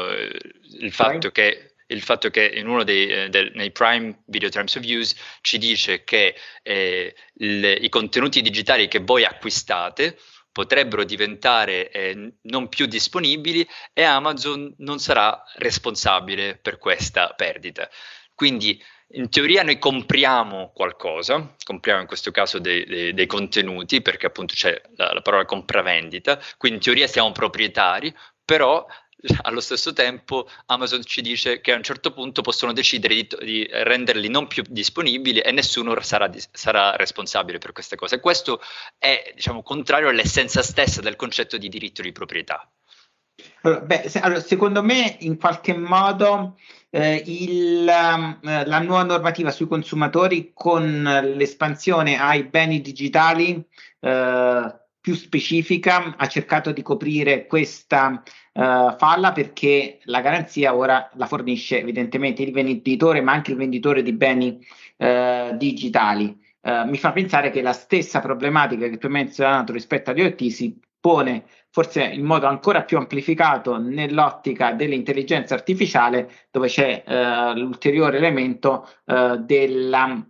il, 0.79 0.91
fatto 0.91 1.31
che, 1.31 1.75
il 1.87 2.01
fatto 2.01 2.29
che 2.29 2.45
in 2.45 2.67
uno 2.67 2.83
dei 2.83 3.07
eh, 3.07 3.29
del, 3.29 3.51
nei 3.55 3.71
Prime 3.71 4.23
Video 4.25 4.49
Terms 4.49 4.75
of 4.75 4.83
Use 4.83 5.15
ci 5.41 5.57
dice 5.57 6.03
che 6.03 6.35
eh, 6.61 7.15
il, 7.35 7.77
i 7.81 7.89
contenuti 7.89 8.41
digitali 8.41 8.87
che 8.87 8.99
voi 8.99 9.25
acquistate 9.25 10.17
potrebbero 10.51 11.03
diventare 11.03 11.89
eh, 11.89 12.33
non 12.43 12.69
più 12.69 12.85
disponibili 12.85 13.67
e 13.91 14.03
Amazon 14.03 14.73
non 14.77 14.99
sarà 14.99 15.43
responsabile 15.55 16.57
per 16.57 16.77
questa 16.77 17.29
perdita. 17.29 17.89
Quindi 18.35 18.81
in 19.09 19.29
teoria 19.29 19.63
noi 19.63 19.77
compriamo 19.77 20.71
qualcosa, 20.73 21.55
compriamo 21.63 22.01
in 22.01 22.07
questo 22.07 22.31
caso 22.31 22.59
dei, 22.59 22.85
dei, 22.85 23.13
dei 23.13 23.27
contenuti, 23.27 24.01
perché 24.01 24.25
appunto 24.25 24.53
c'è 24.55 24.81
la, 24.95 25.13
la 25.13 25.21
parola 25.21 25.45
compravendita, 25.45 26.39
quindi 26.57 26.77
in 26.77 26.83
teoria 26.83 27.07
siamo 27.07 27.31
proprietari, 27.31 28.13
però 28.43 28.85
allo 29.43 29.61
stesso 29.61 29.93
tempo 29.93 30.49
Amazon 30.65 31.03
ci 31.03 31.21
dice 31.21 31.61
che 31.61 31.71
a 31.71 31.75
un 31.75 31.83
certo 31.83 32.11
punto 32.11 32.41
possono 32.41 32.73
decidere 32.73 33.15
di, 33.15 33.27
di 33.39 33.67
renderli 33.71 34.27
non 34.27 34.47
più 34.47 34.63
disponibili 34.67 35.39
e 35.39 35.51
nessuno 35.51 35.99
sarà, 36.01 36.29
sarà, 36.51 36.95
responsabile 36.95 37.57
per 37.57 37.71
queste 37.71 37.95
cose. 37.95 38.19
Questo 38.19 38.61
è 38.97 39.31
diciamo, 39.35 39.63
contrario 39.63 40.09
all'essenza 40.09 40.61
stessa 40.61 41.01
del 41.01 41.15
concetto 41.15 41.57
di 41.57 41.69
diritto 41.69 42.01
di 42.01 42.11
proprietà. 42.11 42.69
Allora, 43.61 43.81
beh, 43.81 44.09
se, 44.09 44.19
allora, 44.19 44.41
secondo 44.41 44.83
me 44.83 45.17
in 45.21 45.37
qualche 45.37 45.75
modo 45.75 46.57
eh, 46.89 47.23
il, 47.25 47.87
eh, 47.87 48.65
la 48.65 48.79
nuova 48.79 49.03
normativa 49.03 49.49
sui 49.51 49.67
consumatori 49.67 50.51
con 50.53 51.03
l'espansione 51.35 52.19
ai 52.19 52.43
beni 52.43 52.81
digitali 52.81 53.65
eh, 53.99 54.79
più 54.99 55.15
specifica 55.15 56.15
ha 56.15 56.27
cercato 56.27 56.71
di 56.71 56.81
coprire 56.81 57.47
questa 57.47 58.21
eh, 58.53 58.95
falla 58.97 59.31
perché 59.31 59.99
la 60.03 60.21
garanzia 60.21 60.75
ora 60.75 61.09
la 61.15 61.25
fornisce 61.25 61.79
evidentemente 61.79 62.43
il 62.43 62.51
venditore 62.51 63.21
ma 63.21 63.31
anche 63.33 63.51
il 63.51 63.57
venditore 63.57 64.03
di 64.03 64.13
beni 64.13 64.59
eh, 64.97 65.55
digitali. 65.57 66.41
Uh, 66.63 66.87
mi 66.87 66.97
fa 66.97 67.11
pensare 67.11 67.49
che 67.49 67.61
la 67.61 67.73
stessa 67.73 68.21
problematica 68.21 68.87
che 68.87 68.97
tu 68.97 69.07
hai 69.07 69.11
menzionato 69.11 69.73
rispetto 69.73 70.11
agli 70.11 70.21
IoT 70.21 70.47
si 70.47 70.79
pone 70.97 71.43
forse 71.73 72.03
in 72.03 72.23
modo 72.23 72.45
ancora 72.45 72.83
più 72.83 72.97
amplificato 72.97 73.79
nell'ottica 73.79 74.73
dell'intelligenza 74.73 75.55
artificiale, 75.55 76.29
dove 76.51 76.67
c'è 76.67 77.03
uh, 77.03 77.57
l'ulteriore 77.57 78.17
elemento 78.17 78.87
uh, 79.05 79.37
della 79.37 80.23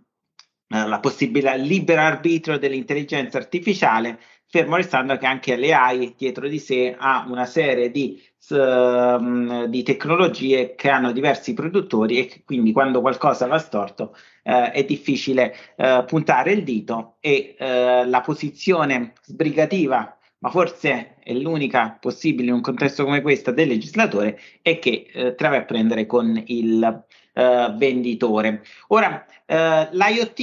la 0.68 0.98
possibile 0.98 1.56
libero 1.58 2.00
arbitrio 2.00 2.58
dell'intelligenza 2.58 3.38
artificiale, 3.38 4.18
fermo 4.46 4.76
restando 4.76 5.16
che 5.18 5.26
anche 5.26 5.56
l'AI 5.56 6.14
dietro 6.16 6.48
di 6.48 6.58
sé 6.58 6.96
ha 6.98 7.26
una 7.28 7.44
serie 7.44 7.90
di, 7.90 8.20
uh, 8.48 9.68
di 9.68 9.82
tecnologie 9.82 10.74
che 10.74 10.88
hanno 10.88 11.12
diversi 11.12 11.52
produttori 11.52 12.18
e 12.18 12.42
quindi 12.44 12.72
quando 12.72 13.00
qualcosa 13.02 13.46
va 13.46 13.58
storto 13.58 14.16
uh, 14.44 14.70
è 14.72 14.82
difficile 14.84 15.54
uh, 15.76 16.04
puntare 16.06 16.52
il 16.52 16.64
dito 16.64 17.16
e 17.20 17.54
la 17.58 18.20
posizione 18.22 19.12
sbrigativa 19.22 20.18
ma 20.38 20.50
forse 20.50 21.16
è 21.22 21.32
l'unica 21.32 21.96
possibile 22.00 22.48
in 22.48 22.54
un 22.54 22.60
contesto 22.60 23.04
come 23.04 23.22
questo 23.22 23.50
del 23.50 23.68
legislatore, 23.68 24.38
è 24.60 24.78
che 24.78 25.06
eh, 25.12 25.34
trova 25.34 25.56
a 25.56 25.64
prendere 25.64 26.06
con 26.06 26.42
il 26.46 27.04
eh, 27.32 27.74
venditore. 27.76 28.62
Ora, 28.88 29.24
eh, 29.46 29.88
l'IoT 29.90 30.38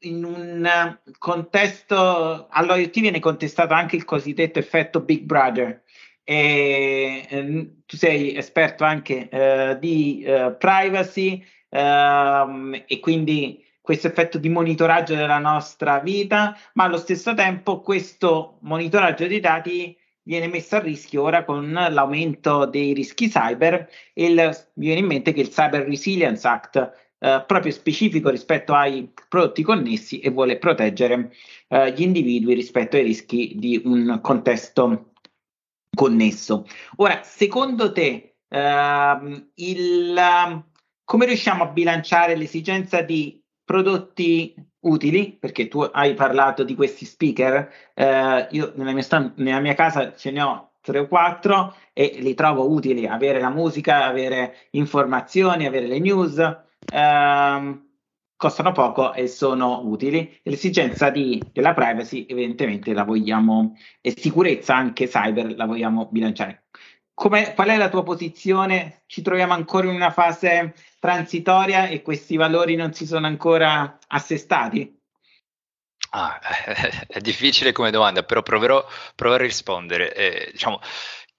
in 0.00 0.24
un 0.24 0.98
contesto, 1.18 2.48
all'IoT 2.50 3.00
viene 3.00 3.20
contestato 3.20 3.74
anche 3.74 3.96
il 3.96 4.04
cosiddetto 4.04 4.58
effetto 4.58 5.00
Big 5.00 5.22
Brother. 5.22 5.82
E, 6.24 7.26
eh, 7.28 7.70
tu 7.84 7.96
sei 7.96 8.36
esperto 8.36 8.84
anche 8.84 9.28
eh, 9.28 9.76
di 9.80 10.22
eh, 10.22 10.54
privacy 10.58 11.44
ehm, 11.68 12.84
e 12.86 13.00
quindi 13.00 13.64
questo 13.82 14.06
effetto 14.06 14.38
di 14.38 14.48
monitoraggio 14.48 15.14
della 15.14 15.38
nostra 15.38 15.98
vita, 15.98 16.56
ma 16.74 16.84
allo 16.84 16.96
stesso 16.96 17.34
tempo 17.34 17.80
questo 17.80 18.58
monitoraggio 18.60 19.26
dei 19.26 19.40
dati 19.40 19.94
viene 20.22 20.46
messo 20.46 20.76
a 20.76 20.78
rischio 20.78 21.22
ora 21.22 21.44
con 21.44 21.72
l'aumento 21.72 22.64
dei 22.64 22.92
rischi 22.92 23.28
cyber 23.28 23.88
e 24.12 24.24
il, 24.26 24.34
mi 24.74 24.86
viene 24.86 25.00
in 25.00 25.06
mente 25.06 25.32
che 25.32 25.40
il 25.40 25.48
Cyber 25.48 25.84
Resilience 25.84 26.46
Act 26.46 26.92
eh, 27.18 27.44
proprio 27.46 27.72
specifico 27.72 28.30
rispetto 28.30 28.72
ai 28.72 29.12
prodotti 29.28 29.62
connessi 29.62 30.20
e 30.20 30.30
vuole 30.30 30.58
proteggere 30.58 31.32
eh, 31.68 31.92
gli 31.92 32.02
individui 32.02 32.54
rispetto 32.54 32.96
ai 32.96 33.02
rischi 33.02 33.54
di 33.56 33.82
un 33.84 34.20
contesto 34.22 35.12
connesso. 35.94 36.66
Ora, 36.96 37.22
secondo 37.22 37.92
te, 37.92 38.36
eh, 38.48 39.46
il, 39.54 40.64
come 41.04 41.26
riusciamo 41.26 41.64
a 41.64 41.68
bilanciare 41.68 42.36
l'esigenza 42.36 43.02
di 43.02 43.41
prodotti 43.72 44.54
utili, 44.80 45.32
perché 45.32 45.66
tu 45.68 45.80
hai 45.80 46.12
parlato 46.12 46.62
di 46.62 46.74
questi 46.74 47.06
speaker, 47.06 47.70
eh, 47.94 48.48
io 48.50 48.72
nella 48.76 48.92
mia, 48.92 49.02
stand- 49.02 49.32
nella 49.36 49.60
mia 49.60 49.72
casa 49.74 50.14
ce 50.14 50.30
ne 50.30 50.42
ho 50.42 50.72
tre 50.82 50.98
o 50.98 51.08
quattro 51.08 51.74
e 51.94 52.18
li 52.20 52.34
trovo 52.34 52.70
utili, 52.70 53.06
avere 53.06 53.40
la 53.40 53.48
musica, 53.48 54.04
avere 54.04 54.68
informazioni, 54.72 55.66
avere 55.66 55.86
le 55.86 56.00
news, 56.00 56.38
ehm, 56.92 57.86
costano 58.36 58.72
poco 58.72 59.14
e 59.14 59.26
sono 59.26 59.80
utili. 59.86 60.38
L'esigenza 60.42 61.08
di, 61.08 61.40
della 61.52 61.72
privacy 61.72 62.26
evidentemente 62.28 62.92
la 62.92 63.04
vogliamo, 63.04 63.74
e 64.02 64.12
sicurezza 64.14 64.74
anche 64.76 65.06
cyber 65.08 65.54
la 65.56 65.64
vogliamo 65.64 66.08
bilanciare. 66.10 66.64
Come, 67.14 67.54
qual 67.54 67.68
è 67.68 67.76
la 67.76 67.88
tua 67.88 68.02
posizione? 68.02 69.02
Ci 69.06 69.22
troviamo 69.22 69.52
ancora 69.52 69.86
in 69.86 69.94
una 69.94 70.10
fase 70.10 70.74
transitoria 70.98 71.86
e 71.86 72.02
questi 72.02 72.36
valori 72.36 72.74
non 72.74 72.92
si 72.92 73.06
sono 73.06 73.26
ancora 73.26 73.98
assestati? 74.08 75.00
Ah, 76.14 76.38
è 77.06 77.20
difficile 77.20 77.72
come 77.72 77.90
domanda, 77.90 78.22
però 78.22 78.42
proverò, 78.42 78.86
proverò 79.14 79.42
a 79.42 79.46
rispondere. 79.46 80.14
Eh, 80.14 80.48
diciamo, 80.52 80.80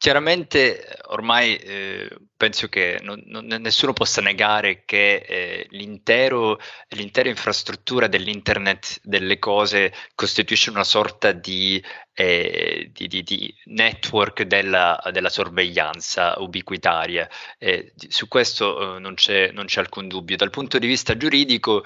chiaramente 0.04 1.00
ormai 1.10 1.56
eh, 1.56 2.10
penso 2.36 2.68
che 2.68 3.00
non, 3.02 3.22
non, 3.28 3.46
nessuno 3.46 3.94
possa 3.94 4.20
negare 4.20 4.84
che 4.84 5.24
eh, 5.26 5.68
l'intero, 5.70 6.60
l'intera 6.90 7.30
infrastruttura 7.30 8.08
dell'internet 8.08 9.00
delle 9.04 9.40
cose 9.40 9.94
costituisce 10.14 10.72
una 10.72 10.84
sorta 10.84 11.32
di 11.32 11.82
eh, 12.16 12.92
di, 12.94 13.08
di, 13.08 13.24
di, 13.24 13.54
network 13.66 14.44
della, 14.44 15.02
della, 15.12 15.30
sorveglianza 15.30 16.36
ubiquitaria. 16.38 17.28
Eh, 17.58 17.94
su 18.08 18.28
questo 18.28 18.98
eh, 18.98 19.00
non, 19.00 19.16
c'è, 19.16 19.52
non, 19.52 19.66
c'è, 19.66 19.80
alcun 19.80 20.08
dubbio. 20.08 20.38
Dal 20.38 20.52
punto 20.52 20.78
di 20.78 20.88
vista 20.88 21.18
giuridico, 21.18 21.84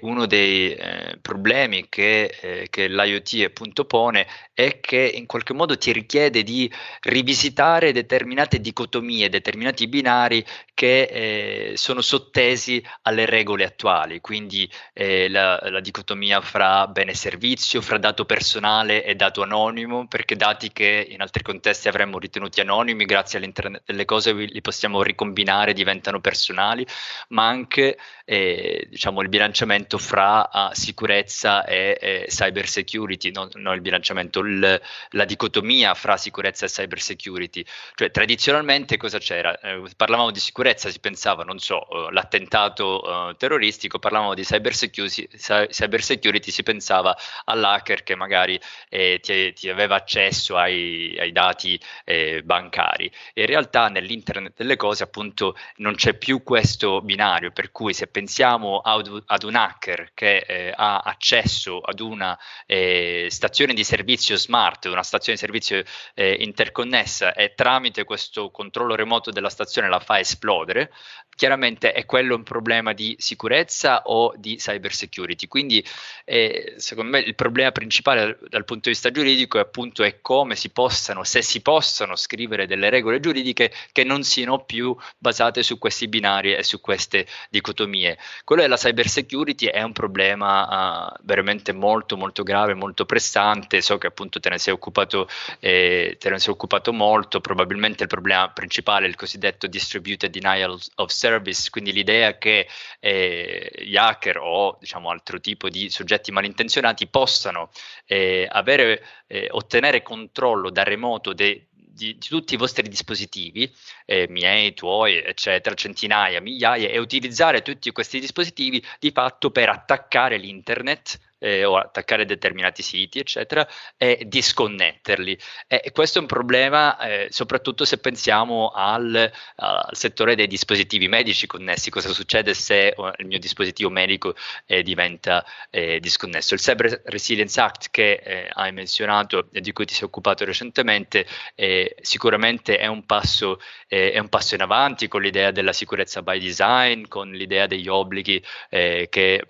uno 0.00 0.26
dei 0.26 0.74
eh, 0.74 1.18
problemi 1.20 1.86
che, 1.88 2.24
eh, 2.40 2.66
che, 2.70 2.88
l'IoT 2.88 3.44
appunto 3.46 3.84
pone 3.84 4.26
è 4.52 4.80
che 4.80 5.10
in 5.14 5.26
qualche 5.26 5.54
modo 5.54 5.76
ti 5.78 5.92
richiede 5.92 6.42
di 6.42 6.70
rivisitare 7.00 7.92
determinate 7.92 8.60
dicotomie, 8.60 9.28
determinati 9.28 9.88
binari 9.88 10.44
che 10.74 11.02
eh, 11.02 11.72
sono 11.76 12.02
sottesi 12.02 12.84
alle 13.02 13.24
regole 13.24 13.64
attuali, 13.64 14.20
quindi 14.20 14.70
la, 14.94 15.58
la 15.62 15.80
dicotomia 15.80 16.40
fra 16.40 16.86
bene 16.86 17.12
e 17.12 17.14
servizio, 17.14 17.80
fra 17.80 17.98
dato 17.98 18.24
personale 18.24 19.04
e 19.04 19.14
dato 19.14 19.37
anonimo, 19.42 20.06
perché 20.06 20.36
dati 20.36 20.72
che 20.72 21.06
in 21.08 21.20
altri 21.20 21.42
contesti 21.42 21.88
avremmo 21.88 22.18
ritenuti 22.18 22.60
anonimi, 22.60 23.04
grazie 23.04 23.38
all'internet 23.38 23.82
delle 23.84 24.04
cose 24.04 24.32
li 24.32 24.60
possiamo 24.60 25.02
ricombinare, 25.02 25.72
diventano 25.72 26.20
personali, 26.20 26.86
ma 27.28 27.46
anche 27.46 27.98
eh, 28.24 28.86
diciamo, 28.90 29.22
il 29.22 29.30
bilanciamento 29.30 29.96
fra 29.96 30.48
uh, 30.52 30.68
sicurezza 30.72 31.64
e, 31.64 31.96
e, 31.98 32.24
cyber 32.28 32.68
security, 32.68 33.30
non, 33.30 33.48
non 33.54 33.74
il 33.74 33.80
bilanciamento, 33.80 34.40
il, 34.40 34.80
la 35.10 35.24
dicotomia 35.24 35.94
fra 35.94 36.18
sicurezza 36.18 36.66
e 36.66 36.68
cyber 36.68 37.00
security. 37.00 37.64
Cioè, 37.94 38.10
tradizionalmente 38.10 38.98
cosa 38.98 39.18
c'era? 39.18 39.58
Eh, 39.60 39.82
parlavamo 39.96 40.30
di 40.30 40.40
sicurezza, 40.40 40.90
si 40.90 41.00
pensava, 41.00 41.42
non 41.42 41.58
so, 41.58 41.86
uh, 41.88 42.10
l'attentato 42.10 43.02
uh, 43.02 43.34
terroristico, 43.36 43.98
parlavamo 43.98 44.34
di 44.34 44.42
cyber 44.42 44.74
security, 44.74 45.26
cyber 45.68 46.02
security, 46.02 46.50
si 46.50 46.62
pensava 46.62 47.16
all'hacker 47.44 48.02
che 48.02 48.14
magari 48.14 48.60
eh, 48.90 49.20
ti 49.22 49.27
ti 49.54 49.68
aveva 49.68 49.96
accesso 49.96 50.56
ai, 50.56 51.16
ai 51.18 51.32
dati 51.32 51.78
eh, 52.04 52.42
bancari. 52.42 53.10
In 53.34 53.46
realtà 53.46 53.88
nell'internet 53.88 54.54
delle 54.56 54.76
cose 54.76 55.02
appunto 55.02 55.56
non 55.76 55.94
c'è 55.94 56.14
più 56.14 56.42
questo 56.42 57.00
binario, 57.00 57.50
per 57.50 57.70
cui 57.70 57.94
se 57.94 58.06
pensiamo 58.06 58.78
ad, 58.78 59.22
ad 59.26 59.42
un 59.42 59.54
hacker 59.54 60.10
che 60.14 60.38
eh, 60.38 60.72
ha 60.74 60.98
accesso 60.98 61.80
ad 61.80 62.00
una 62.00 62.38
eh, 62.66 63.28
stazione 63.30 63.74
di 63.74 63.84
servizio 63.84 64.36
smart, 64.36 64.86
una 64.86 65.02
stazione 65.02 65.38
di 65.38 65.44
servizio 65.44 65.82
eh, 66.14 66.36
interconnessa 66.40 67.34
e 67.34 67.54
tramite 67.54 68.04
questo 68.04 68.50
controllo 68.50 68.94
remoto 68.94 69.30
della 69.30 69.50
stazione 69.50 69.88
la 69.88 70.00
fa 70.00 70.18
esplodere, 70.18 70.92
chiaramente 71.38 71.92
è 71.92 72.04
quello 72.04 72.34
un 72.34 72.42
problema 72.42 72.92
di 72.92 73.14
sicurezza 73.18 74.02
o 74.06 74.34
di 74.36 74.56
cyber 74.56 74.92
security. 74.92 75.46
Quindi 75.46 75.84
eh, 76.24 76.74
secondo 76.78 77.12
me 77.12 77.20
il 77.20 77.36
problema 77.36 77.70
principale 77.70 78.20
dal, 78.20 78.38
dal 78.48 78.64
punto 78.64 78.88
di 78.88 78.90
vista 78.90 79.10
giuridico 79.18 79.58
e 79.58 79.62
appunto 79.62 80.04
è 80.04 80.20
come 80.20 80.54
si 80.54 80.70
possano, 80.70 81.24
se 81.24 81.42
si 81.42 81.60
possano 81.60 82.14
scrivere 82.14 82.66
delle 82.66 82.88
regole 82.88 83.18
giuridiche 83.20 83.72
che 83.90 84.04
non 84.04 84.22
siano 84.22 84.64
più 84.64 84.96
basate 85.18 85.62
su 85.62 85.78
questi 85.78 86.06
binari 86.06 86.54
e 86.54 86.62
su 86.62 86.80
queste 86.80 87.26
dicotomie. 87.50 88.16
Quello 88.44 88.62
della 88.62 88.76
cyber 88.76 89.08
security 89.08 89.66
è 89.66 89.82
un 89.82 89.92
problema 89.92 91.08
uh, 91.08 91.16
veramente 91.22 91.72
molto 91.72 92.16
molto 92.16 92.42
grave, 92.42 92.74
molto 92.74 93.04
pressante. 93.06 93.80
So 93.80 93.98
che 93.98 94.06
appunto 94.06 94.38
te 94.40 94.50
ne 94.50 94.58
sei 94.58 94.72
occupato, 94.72 95.28
eh, 95.60 96.16
te 96.18 96.30
ne 96.30 96.38
sei 96.38 96.52
occupato 96.52 96.92
molto. 96.92 97.40
Probabilmente 97.40 98.04
il 98.04 98.08
problema 98.08 98.48
principale 98.50 99.06
è 99.06 99.08
il 99.08 99.16
cosiddetto 99.16 99.66
distributed 99.66 100.30
denial 100.30 100.78
of 100.96 101.10
service, 101.10 101.70
quindi 101.70 101.92
l'idea 101.92 102.38
che 102.38 102.68
eh, 103.00 103.72
gli 103.78 103.96
hacker 103.96 104.38
o 104.38 104.76
diciamo 104.78 105.10
altro 105.10 105.40
tipo 105.40 105.68
di 105.68 105.90
soggetti 105.90 106.30
malintenzionati 106.30 107.06
possano 107.06 107.70
eh, 108.06 108.46
avere, 108.50 109.04
eh, 109.26 109.48
ottenere 109.50 110.02
controllo 110.02 110.70
da 110.70 110.82
remoto 110.82 111.32
dei 111.32 111.66
di, 111.98 112.16
di, 112.16 112.28
tutti 112.28 112.54
i 112.54 112.56
vostri 112.56 112.88
dispositivi, 112.88 113.68
eh, 114.06 114.26
miei, 114.28 114.72
tuoi, 114.72 115.20
eccetera, 115.20 115.74
centinaia, 115.74 116.40
migliaia, 116.40 116.88
e 116.88 116.98
utilizzare 116.98 117.60
tutti 117.60 117.90
questi 117.90 118.20
dispositivi 118.20 118.80
di 119.00 119.10
fatto 119.10 119.50
per 119.50 119.68
attaccare 119.68 120.36
l'internet 120.38 121.18
eh, 121.38 121.64
o 121.64 121.76
attaccare 121.76 122.24
determinati 122.24 122.82
siti, 122.82 123.18
eccetera, 123.18 123.66
e 123.96 124.24
disconnetterli. 124.26 125.38
E 125.66 125.90
questo 125.92 126.18
è 126.18 126.20
un 126.20 126.26
problema 126.26 126.98
eh, 126.98 127.28
soprattutto 127.30 127.84
se 127.84 127.98
pensiamo 127.98 128.70
al, 128.70 129.30
al, 129.56 129.88
settore 129.92 130.34
dei 130.34 130.46
dispositivi 130.46 131.08
medici 131.08 131.46
connessi. 131.46 131.90
Cosa 131.90 132.12
succede 132.12 132.54
se 132.54 132.94
il 133.16 133.26
mio 133.26 133.38
dispositivo 133.38 133.90
medico 133.90 134.34
eh, 134.66 134.82
diventa 134.82 135.44
eh, 135.70 136.00
disconnesso? 136.00 136.54
Il 136.54 136.60
Cyber 136.60 137.02
Resilience 137.06 137.60
Act 137.60 137.88
che 137.90 138.20
eh, 138.24 138.50
hai 138.52 138.72
menzionato 138.72 139.48
e 139.52 139.60
di 139.60 139.72
cui 139.72 139.86
ti 139.86 139.94
sei 139.94 140.04
occupato 140.04 140.44
recentemente 140.44 141.26
eh, 141.54 141.96
sicuramente 142.00 142.78
è 142.78 142.86
un, 142.86 143.04
passo, 143.06 143.60
è 143.86 144.18
un 144.18 144.28
passo 144.28 144.54
in 144.54 144.62
avanti 144.62 145.08
con 145.08 145.22
l'idea 145.22 145.50
della 145.50 145.72
sicurezza 145.72 146.22
by 146.22 146.38
design, 146.38 147.06
con 147.06 147.30
l'idea 147.30 147.66
degli 147.66 147.88
obblighi 147.88 148.42
che 148.68 149.42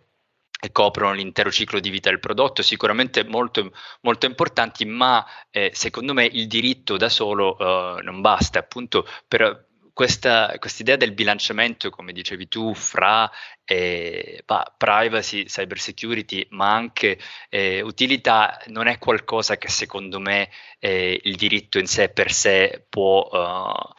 e 0.61 0.73
coprono 0.73 1.13
l'intero 1.13 1.51
ciclo 1.51 1.79
di 1.81 1.91
vita 1.91 2.11
del 2.11 2.21
prodotto, 2.21 2.63
sicuramente 2.63 3.25
molto, 3.25 3.71
molto 4.03 4.27
importanti, 4.27 4.85
ma 4.85 5.25
eh, 5.51 5.71
secondo 5.73 6.13
me 6.15 6.25
il 6.25 6.47
diritto 6.49 6.97
da 6.97 7.09
solo 7.09 7.57
uh, 7.59 8.03
non 8.03 8.21
basta, 8.21 8.59
appunto 8.59 9.07
per 9.27 9.69
questa 9.99 10.57
idea 10.79 10.95
del 10.95 11.11
bilanciamento, 11.11 11.91
come 11.91 12.13
dicevi 12.13 12.47
tu, 12.47 12.73
fra 12.73 13.29
eh, 13.65 14.45
privacy, 14.77 15.47
cyber 15.47 15.81
security, 15.81 16.47
ma 16.51 16.73
anche 16.73 17.19
eh, 17.49 17.81
utilità, 17.81 18.61
non 18.67 18.87
è 18.87 18.99
qualcosa 18.99 19.57
che 19.57 19.69
secondo 19.69 20.21
me 20.21 20.51
eh, 20.79 21.21
il 21.25 21.35
diritto 21.35 21.81
in 21.81 21.89
sé 21.89 22.11
per 22.11 22.31
sé 22.31 22.87
può, 22.89 23.29
uh, 23.29 23.93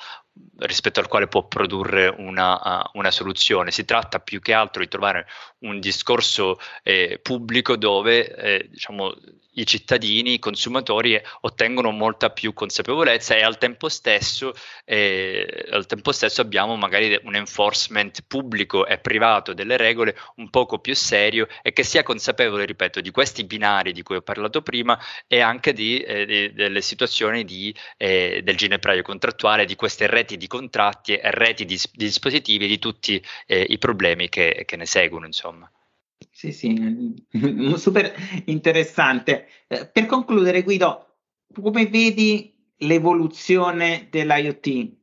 rispetto 0.59 0.99
al 0.99 1.07
quale 1.07 1.27
può 1.27 1.47
produrre 1.47 2.13
una, 2.17 2.81
uh, 2.83 2.97
una, 2.97 3.11
soluzione. 3.11 3.71
Si 3.71 3.85
tratta 3.85 4.19
più 4.19 4.39
che 4.39 4.53
altro 4.53 4.81
di 4.81 4.87
trovare 4.87 5.27
un 5.59 5.79
discorso 5.79 6.59
eh, 6.83 7.19
pubblico 7.21 7.75
dove 7.75 8.35
eh, 8.35 8.67
diciamo, 8.69 9.13
i 9.59 9.65
cittadini, 9.65 10.33
i 10.33 10.39
consumatori 10.39 11.19
ottengono 11.41 11.91
molta 11.91 12.29
più 12.29 12.53
consapevolezza 12.53 13.35
e 13.35 13.43
al 13.43 13.57
tempo 13.57 13.89
stesso, 13.89 14.53
eh, 14.85 15.67
al 15.71 15.85
tempo 15.85 16.11
stesso 16.11 16.41
abbiamo 16.41 16.75
magari 16.75 17.19
un 17.23 17.35
enforcement 17.35 18.23
pubblico 18.27 18.85
e 18.85 18.97
privato 18.97 19.53
delle 19.53 19.77
regole 19.77 20.15
un 20.35 20.49
poco 20.49 20.79
più 20.79 20.95
serio 20.95 21.47
e 21.61 21.73
che 21.73 21.83
sia 21.83 22.03
consapevole, 22.03 22.65
ripeto, 22.65 23.01
di 23.01 23.11
questi 23.11 23.43
binari 23.43 23.91
di 23.91 24.03
cui 24.03 24.17
ho 24.17 24.21
parlato 24.21 24.61
prima 24.61 24.97
e 25.27 25.41
anche 25.41 25.73
di, 25.73 25.99
eh, 25.99 26.25
di, 26.25 26.53
delle 26.53 26.81
situazioni 26.81 27.43
di, 27.43 27.73
eh, 27.97 28.41
del 28.43 28.55
ginepraio 28.55 29.01
contrattuale, 29.01 29.65
di 29.65 29.75
queste 29.75 30.07
reti 30.07 30.28
di 30.37 30.47
contratti 30.47 31.15
e 31.15 31.31
reti 31.31 31.65
di, 31.65 31.75
di 31.75 32.05
dispositivi 32.05 32.67
di 32.67 32.79
tutti 32.79 33.21
eh, 33.45 33.61
i 33.61 33.77
problemi 33.77 34.29
che, 34.29 34.63
che 34.65 34.75
ne 34.75 34.85
seguono, 34.85 35.25
insomma. 35.25 35.69
Sì, 36.31 36.51
sì, 36.51 37.25
super 37.75 38.13
interessante. 38.45 39.47
Eh, 39.67 39.87
per 39.87 40.05
concludere, 40.05 40.63
Guido, 40.63 41.15
come 41.53 41.85
vedi 41.87 42.53
l'evoluzione 42.77 44.07
dell'IoT? 44.09 44.97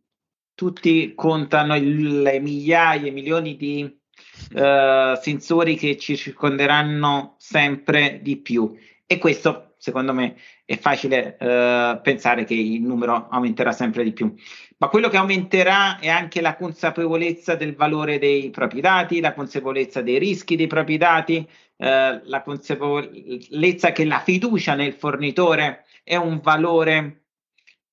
Tutti 0.54 1.14
contano 1.14 1.76
le 1.76 2.40
migliaia, 2.40 3.12
milioni 3.12 3.56
di 3.56 3.82
uh, 3.82 5.20
sensori 5.20 5.76
che 5.76 5.98
ci 5.98 6.16
circonderanno 6.16 7.36
sempre 7.38 8.20
di 8.22 8.38
più. 8.38 8.74
E 9.04 9.18
questo, 9.18 9.65
secondo 9.86 10.12
me, 10.12 10.34
è 10.64 10.76
facile 10.76 11.36
uh, 11.38 12.00
pensare 12.02 12.44
che 12.44 12.54
il 12.54 12.82
numero 12.82 13.28
aumenterà 13.30 13.70
sempre 13.70 14.02
di 14.02 14.12
più 14.12 14.34
ma 14.78 14.88
quello 14.88 15.08
che 15.08 15.16
aumenterà 15.16 15.98
è 15.98 16.08
anche 16.08 16.42
la 16.42 16.54
consapevolezza 16.54 17.54
del 17.54 17.74
valore 17.74 18.18
dei 18.18 18.50
propri 18.50 18.80
dati, 18.82 19.20
la 19.20 19.32
consapevolezza 19.32 20.02
dei 20.02 20.18
rischi 20.18 20.54
dei 20.54 20.66
propri 20.66 20.98
dati, 20.98 21.48
eh, 21.78 22.20
la 22.22 22.42
consapevolezza 22.42 23.92
che 23.92 24.04
la 24.04 24.20
fiducia 24.20 24.74
nel 24.74 24.92
fornitore 24.92 25.84
è 26.04 26.16
un 26.16 26.40
valore 26.42 27.22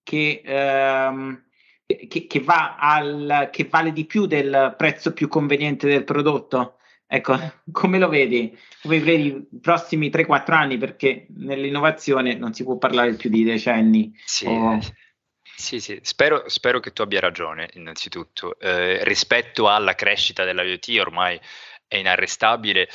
che, 0.04 0.42
ehm, 0.44 1.44
che, 1.86 2.28
che, 2.28 2.40
va 2.42 2.76
al, 2.78 3.50
che 3.50 3.66
vale 3.70 3.94
di 3.94 4.06
più 4.06 4.26
del 4.26 4.76
prezzo 4.78 5.14
più 5.14 5.30
conveniente 5.30 5.88
del 5.88 6.04
prodotto. 6.04 6.80
Ecco, 7.08 7.38
come 7.72 8.00
lo 8.00 8.10
vedi? 8.10 8.58
Come 8.82 9.00
vedi 9.00 9.28
i 9.28 9.60
prossimi 9.60 10.10
3-4 10.10 10.54
anni? 10.54 10.78
Perché 10.78 11.28
nell'innovazione 11.36 12.36
non 12.36 12.54
si 12.54 12.64
può 12.64 12.78
parlare 12.78 13.14
più 13.14 13.30
di 13.30 13.44
decenni. 13.44 14.12
Sì, 14.26 14.46
o... 14.46 14.80
Sì, 15.56 15.80
sì, 15.80 16.00
spero, 16.02 16.50
spero 16.50 16.80
che 16.80 16.92
tu 16.92 17.04
abbia 17.04 17.20
ragione, 17.20 17.70
innanzitutto. 17.74 18.60
Eh, 18.60 19.04
rispetto 19.04 19.70
alla 19.70 19.94
crescita 19.94 20.44
dell'IoT 20.44 20.88
ormai 21.00 21.40
è 21.88 21.98
inarrestabile 21.98 22.90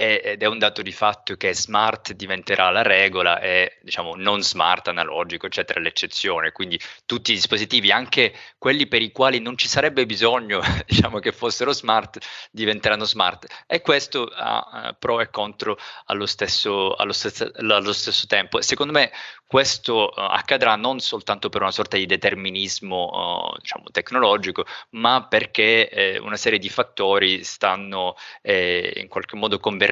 ed 0.00 0.42
è 0.42 0.46
un 0.46 0.58
dato 0.58 0.80
di 0.80 0.92
fatto 0.92 1.36
che 1.36 1.52
smart 1.54 2.14
diventerà 2.14 2.70
la 2.70 2.80
regola 2.80 3.38
e 3.38 3.76
diciamo 3.82 4.14
non 4.16 4.42
smart, 4.42 4.88
analogico, 4.88 5.44
eccetera, 5.44 5.78
l'eccezione. 5.78 6.52
Quindi 6.52 6.80
tutti 7.04 7.32
i 7.32 7.34
dispositivi, 7.34 7.92
anche 7.92 8.32
quelli 8.56 8.86
per 8.86 9.02
i 9.02 9.12
quali 9.12 9.40
non 9.40 9.58
ci 9.58 9.68
sarebbe 9.68 10.06
bisogno 10.06 10.62
diciamo, 10.88 11.18
che 11.18 11.32
fossero 11.32 11.72
smart, 11.72 12.18
diventeranno 12.50 13.04
smart. 13.04 13.44
E 13.66 13.82
questo 13.82 14.24
ha 14.34 14.88
uh, 14.88 14.96
pro 14.98 15.20
e 15.20 15.28
contro 15.28 15.76
allo 16.06 16.24
stesso, 16.24 16.94
allo 16.94 17.12
stesso, 17.12 17.50
allo 17.56 17.92
stesso 17.92 18.26
tempo. 18.26 18.62
Secondo 18.62 18.94
me 18.94 19.10
questo 19.46 20.12
uh, 20.14 20.20
accadrà 20.30 20.76
non 20.76 21.00
soltanto 21.00 21.50
per 21.50 21.60
una 21.60 21.72
sorta 21.72 21.98
di 21.98 22.06
determinismo 22.06 23.50
uh, 23.52 23.58
diciamo, 23.58 23.84
tecnologico, 23.90 24.64
ma 24.90 25.26
perché 25.26 25.90
eh, 25.90 26.18
una 26.18 26.36
serie 26.36 26.58
di 26.58 26.68
fattori 26.70 27.44
stanno 27.44 28.14
eh, 28.40 28.92
in 28.96 29.08
qualche 29.08 29.36
modo 29.36 29.58
convergendo, 29.58 29.88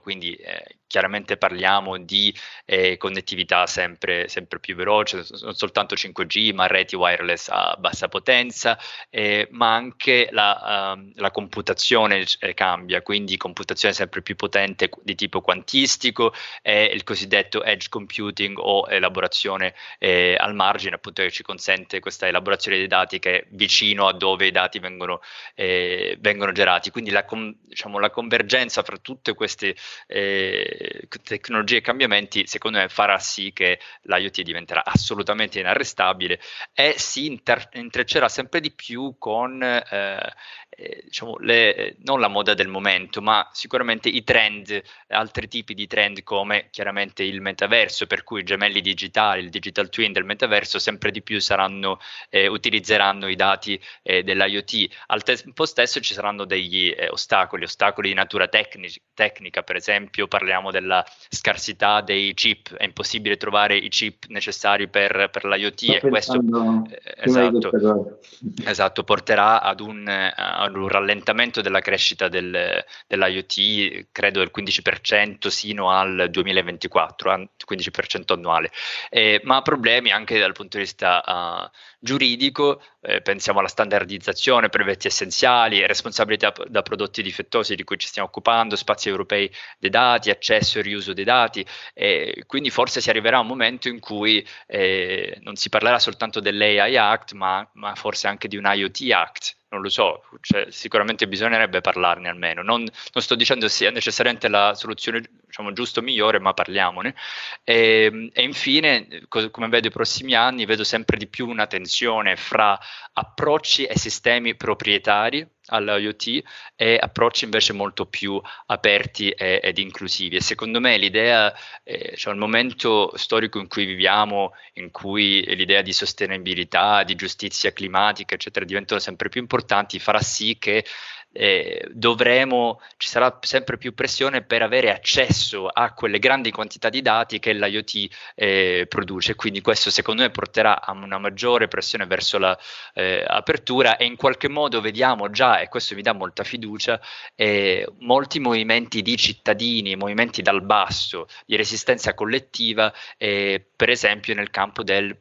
quindi 0.00 0.34
eh, 0.34 0.80
chiaramente 0.90 1.36
parliamo 1.36 1.98
di 1.98 2.34
eh, 2.64 2.96
connettività 2.96 3.64
sempre, 3.68 4.26
sempre, 4.26 4.58
più 4.58 4.74
veloce, 4.74 5.24
non 5.42 5.54
soltanto 5.54 5.94
5G, 5.94 6.52
ma 6.52 6.66
reti 6.66 6.96
wireless 6.96 7.48
a 7.48 7.76
bassa 7.78 8.08
potenza, 8.08 8.76
eh, 9.08 9.46
ma 9.52 9.72
anche 9.72 10.28
la, 10.32 10.96
uh, 10.96 11.12
la 11.14 11.30
computazione 11.30 12.26
eh, 12.40 12.54
cambia, 12.54 13.02
quindi 13.02 13.36
computazione 13.36 13.94
sempre 13.94 14.20
più 14.20 14.34
potente 14.34 14.90
di 15.04 15.14
tipo 15.14 15.40
quantistico, 15.40 16.34
e 16.60 16.86
il 16.86 17.04
cosiddetto 17.04 17.62
edge 17.62 17.88
computing 17.88 18.58
o 18.58 18.84
elaborazione 18.88 19.74
eh, 19.98 20.34
al 20.36 20.56
margine, 20.56 20.96
appunto 20.96 21.22
che 21.22 21.30
ci 21.30 21.44
consente 21.44 22.00
questa 22.00 22.26
elaborazione 22.26 22.78
dei 22.78 22.88
dati 22.88 23.20
che 23.20 23.42
è 23.42 23.46
vicino 23.50 24.08
a 24.08 24.12
dove 24.12 24.46
i 24.46 24.50
dati 24.50 24.80
vengono, 24.80 25.20
eh, 25.54 26.16
vengono 26.18 26.50
generati. 26.50 26.90
Quindi 26.90 27.12
la, 27.12 27.24
com- 27.24 27.54
diciamo, 27.62 28.00
la 28.00 28.10
convergenza 28.10 28.82
fra 28.82 28.96
tutte 28.96 29.29
queste 29.34 29.76
eh, 30.06 31.08
tecnologie 31.22 31.78
e 31.78 31.80
cambiamenti, 31.80 32.46
secondo 32.46 32.78
me 32.78 32.88
farà 32.88 33.18
sì 33.18 33.52
che 33.52 33.78
l'IoT 34.02 34.42
diventerà 34.42 34.84
assolutamente 34.84 35.58
inarrestabile 35.60 36.40
e 36.72 36.94
si 36.98 37.26
inter- 37.26 37.68
intreccerà 37.74 38.28
sempre 38.28 38.60
di 38.60 38.72
più 38.72 39.16
con 39.18 39.62
eh, 39.62 40.32
eh, 40.80 41.02
diciamo, 41.04 41.36
le, 41.38 41.96
non 42.04 42.20
la 42.20 42.28
moda 42.28 42.54
del 42.54 42.68
momento, 42.68 43.20
ma 43.20 43.48
sicuramente 43.52 44.08
i 44.08 44.24
trend, 44.24 44.80
altri 45.08 45.48
tipi 45.48 45.74
di 45.74 45.86
trend 45.86 46.22
come 46.22 46.68
chiaramente 46.70 47.22
il 47.22 47.40
metaverso, 47.40 48.06
per 48.06 48.24
cui 48.24 48.40
i 48.40 48.44
gemelli 48.44 48.80
digitali, 48.80 49.42
il 49.42 49.50
digital 49.50 49.90
twin 49.90 50.12
del 50.12 50.24
metaverso 50.24 50.78
sempre 50.78 51.10
di 51.10 51.22
più 51.22 51.40
saranno, 51.40 51.98
eh, 52.30 52.46
utilizzeranno 52.46 53.28
i 53.28 53.36
dati 53.36 53.80
eh, 54.02 54.22
dell'IoT. 54.22 54.88
Al 55.08 55.22
tempo 55.22 55.66
stesso 55.66 56.00
ci 56.00 56.14
saranno 56.14 56.44
degli 56.44 56.94
eh, 56.96 57.08
ostacoli, 57.10 57.64
ostacoli 57.64 58.08
di 58.08 58.14
natura 58.14 58.48
tecnic- 58.48 59.02
tecnica, 59.20 59.62
per 59.62 59.76
esempio 59.76 60.26
parliamo 60.26 60.70
della 60.70 61.04
scarsità 61.28 62.00
dei 62.00 62.32
chip, 62.32 62.74
è 62.74 62.84
impossibile 62.84 63.36
trovare 63.36 63.76
i 63.76 63.90
chip 63.90 64.24
necessari 64.28 64.88
per, 64.88 65.28
per 65.30 65.44
l'IoT 65.44 65.84
Sto 65.84 65.92
e 65.92 66.00
questo 66.00 66.42
eh, 66.88 67.14
esatto, 67.16 68.18
esatto, 68.64 69.04
porterà 69.04 69.60
ad 69.60 69.80
un 69.80 70.08
ad 70.08 70.74
un 70.74 70.88
rallentamento 70.88 71.60
della 71.60 71.80
crescita 71.80 72.28
del, 72.28 72.82
dell'IoT, 73.06 74.06
credo 74.10 74.38
del 74.38 74.50
15% 74.54 75.48
sino 75.48 75.90
al 75.90 76.28
2024, 76.30 77.50
15% 77.68 78.32
annuale, 78.32 78.70
eh, 79.10 79.42
ma 79.44 79.60
problemi 79.60 80.12
anche 80.12 80.38
dal 80.38 80.52
punto 80.52 80.78
di 80.78 80.84
vista 80.84 81.22
uh, 81.26 81.70
giuridico 81.98 82.82
eh, 83.00 83.20
pensiamo 83.22 83.58
alla 83.58 83.68
standardizzazione, 83.68 84.68
brevetti 84.68 85.06
essenziali, 85.06 85.86
responsabilità 85.86 86.52
da 86.68 86.82
prodotti 86.82 87.22
difettosi 87.22 87.74
di 87.74 87.84
cui 87.84 87.98
ci 87.98 88.06
stiamo 88.06 88.28
occupando, 88.28 88.76
spazi 88.76 89.08
europei 89.08 89.50
dei 89.78 89.90
dati, 89.90 90.30
accesso 90.30 90.78
e 90.78 90.82
riuso 90.82 91.12
dei 91.12 91.24
dati, 91.24 91.64
e 91.94 92.44
quindi 92.46 92.70
forse 92.70 93.00
si 93.00 93.10
arriverà 93.10 93.38
a 93.38 93.40
un 93.40 93.46
momento 93.46 93.88
in 93.88 94.00
cui 94.00 94.46
eh, 94.66 95.38
non 95.42 95.56
si 95.56 95.68
parlerà 95.68 95.98
soltanto 95.98 96.40
dell'AI 96.40 96.96
Act, 96.96 97.32
ma, 97.32 97.68
ma 97.74 97.94
forse 97.94 98.28
anche 98.28 98.48
di 98.48 98.56
un 98.56 98.64
IoT 98.66 99.10
Act 99.12 99.58
non 99.70 99.82
lo 99.82 99.88
so, 99.88 100.24
cioè, 100.40 100.66
sicuramente 100.70 101.28
bisognerebbe 101.28 101.80
parlarne 101.80 102.28
almeno. 102.28 102.62
Non, 102.62 102.80
non, 102.80 103.22
sto 103.22 103.34
dicendo 103.36 103.68
sia 103.68 103.90
necessariamente 103.90 104.48
la 104.48 104.74
soluzione 104.74 105.22
diciamo, 105.46 105.72
giusta 105.72 106.00
o 106.00 106.02
migliore, 106.02 106.40
ma 106.40 106.52
parliamone. 106.52 107.14
E, 107.62 108.04
ehm, 108.04 108.30
e 108.32 108.42
infine, 108.42 109.22
co- 109.28 109.50
come 109.50 109.68
vedo 109.68 109.86
i 109.86 109.90
prossimi 109.92 110.34
anni, 110.34 110.66
vedo 110.66 110.84
sempre 110.84 111.16
di 111.16 111.28
più 111.28 111.48
una 111.48 111.66
tensione 111.66 112.36
fra 112.36 112.78
approcci 113.12 113.84
e 113.84 113.96
sistemi 113.96 114.56
proprietari 114.56 115.46
all'IoT 115.70 116.42
e 116.76 116.98
approcci 117.00 117.44
invece 117.44 117.72
molto 117.72 118.06
più 118.06 118.40
aperti 118.66 119.30
e, 119.30 119.60
ed 119.62 119.78
inclusivi. 119.78 120.36
E 120.36 120.40
secondo 120.40 120.80
me 120.80 120.96
l'idea, 120.96 121.54
eh, 121.82 122.14
cioè 122.16 122.32
il 122.32 122.38
momento 122.38 123.12
storico 123.16 123.58
in 123.58 123.68
cui 123.68 123.84
viviamo, 123.84 124.52
in 124.74 124.90
cui 124.90 125.42
l'idea 125.54 125.82
di 125.82 125.92
sostenibilità, 125.92 127.02
di 127.04 127.14
giustizia 127.14 127.72
climatica, 127.72 128.34
eccetera, 128.34 128.64
diventano 128.64 129.00
sempre 129.00 129.28
più 129.28 129.40
importanti, 129.40 129.98
farà 129.98 130.20
sì 130.20 130.56
che 130.58 130.84
eh, 131.32 131.88
dovremo, 131.92 132.80
ci 132.96 133.08
sarà 133.08 133.38
sempre 133.40 133.78
più 133.78 133.94
pressione 133.94 134.42
per 134.42 134.62
avere 134.62 134.92
accesso 134.92 135.68
a 135.68 135.92
quelle 135.92 136.18
grandi 136.18 136.50
quantità 136.50 136.88
di 136.88 137.02
dati 137.02 137.38
che 137.38 137.52
l'IoT 137.52 138.08
eh, 138.34 138.86
produce. 138.88 139.34
Quindi 139.34 139.60
questo 139.60 139.90
secondo 139.90 140.22
me 140.22 140.30
porterà 140.30 140.82
a 140.82 140.92
una 140.92 141.18
maggiore 141.18 141.68
pressione 141.68 142.06
verso 142.06 142.38
l'apertura 142.38 143.96
eh, 143.96 144.04
e 144.04 144.06
in 144.06 144.16
qualche 144.16 144.48
modo 144.48 144.80
vediamo 144.80 145.30
già, 145.30 145.60
e 145.60 145.68
questo 145.68 145.94
mi 145.94 146.02
dà 146.02 146.12
molta 146.12 146.44
fiducia, 146.44 147.00
eh, 147.34 147.86
molti 148.00 148.40
movimenti 148.40 149.02
di 149.02 149.16
cittadini, 149.16 149.96
movimenti 149.96 150.42
dal 150.42 150.62
basso, 150.62 151.26
di 151.46 151.56
resistenza 151.56 152.14
collettiva, 152.14 152.92
eh, 153.16 153.64
per 153.74 153.90
esempio 153.90 154.34
nel 154.34 154.50
campo 154.50 154.82
del 154.82 155.16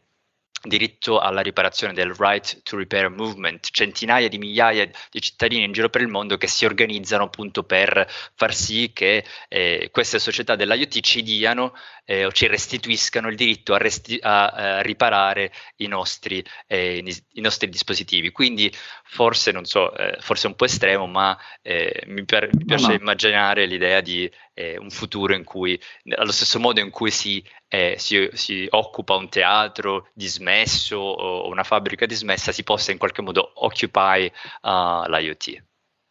diritto 0.64 1.20
alla 1.20 1.42
riparazione 1.42 1.94
del 1.94 2.14
Right 2.14 2.64
to 2.64 2.78
Repair 2.78 3.10
Movement, 3.10 3.68
centinaia 3.72 4.28
di 4.28 4.38
migliaia 4.38 4.86
di 4.86 5.22
cittadini 5.22 5.64
in 5.64 5.72
giro 5.72 5.90
per 5.90 6.02
il 6.02 6.08
mondo 6.08 6.38
che 6.38 6.48
si 6.48 6.66
organizzano 6.66 7.26
appunto 7.26 7.64
per 7.64 8.08
far 8.36 8.54
sì 8.54 8.92
che 8.94 9.24
eh, 9.48 9.90
queste 9.92 10.20
società 10.20 10.56
dell'IoT 10.56 11.00
ci 11.00 11.24
diano 11.24 11.74
eh, 12.10 12.26
o 12.26 12.32
ci 12.32 12.48
restituiscano 12.48 13.30
il 13.30 13.36
diritto 13.36 13.76
a, 13.76 13.78
resti- 13.78 14.20
a, 14.20 14.48
a 14.48 14.82
riparare 14.82 15.52
i 15.78 15.88
nostri, 15.88 16.44
eh, 16.66 17.04
i 17.34 17.42
nostri, 17.42 17.70
dispositivi. 17.70 18.32
Quindi 18.32 18.74
forse, 19.04 19.52
non 19.52 19.66
so, 19.66 19.96
eh, 19.96 20.18
forse 20.20 20.48
è 20.48 20.50
un 20.50 20.56
po' 20.56 20.66
estremo, 20.66 21.06
ma 21.06 21.38
eh, 21.62 22.04
mi, 22.08 22.26
per- 22.26 22.50
mi, 22.52 22.66
piace 22.66 22.88
no, 22.88 22.94
no. 22.94 23.00
immaginare 23.00 23.68
l'idea 23.68 24.02
di 24.02 24.30
eh, 24.60 24.78
un 24.78 24.90
futuro 24.90 25.34
in 25.34 25.46
cui, 25.46 25.80
allo 26.18 26.34
stesso 26.34 26.60
modo 26.60 26.82
in 26.82 26.90
cui 26.90 27.12
si, 27.12 27.42
eh, 27.70 27.96
si, 27.98 28.28
si 28.34 28.68
occupa 28.70 29.16
un 29.16 29.30
teatro 29.30 30.10
dismesso 30.14 30.98
o 30.98 31.48
una 31.48 31.64
fabbrica 31.64 32.06
dismessa, 32.06 32.52
si 32.52 32.64
possa 32.64 32.92
in 32.92 32.98
qualche 32.98 33.22
modo 33.22 33.54
occupy 33.56 34.30
uh, 34.64 35.10
l'IoT. 35.10 35.64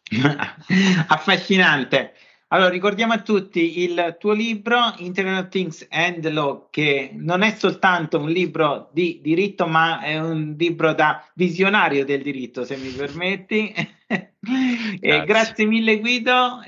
Affascinante. 1.07 2.13
Allora, 2.51 2.71
ricordiamo 2.71 3.13
a 3.13 3.21
tutti 3.21 3.83
il 3.83 4.17
tuo 4.19 4.33
libro 4.33 4.95
Internet 4.97 5.43
of 5.43 5.49
Things 5.49 5.85
and 5.91 6.27
Law, 6.31 6.69
che 6.71 7.11
non 7.13 7.43
è 7.43 7.53
soltanto 7.55 8.17
un 8.17 8.31
libro 8.31 8.89
di 8.91 9.19
diritto, 9.21 9.67
ma 9.67 10.01
è 10.01 10.17
un 10.19 10.55
libro 10.57 10.93
da 10.93 11.23
visionario 11.35 12.03
del 12.03 12.23
diritto, 12.23 12.65
se 12.65 12.75
mi 12.77 12.89
permetti. 12.89 13.71
grazie. 14.09 15.25
grazie 15.25 15.65
mille 15.65 15.99
Guido, 15.99 16.63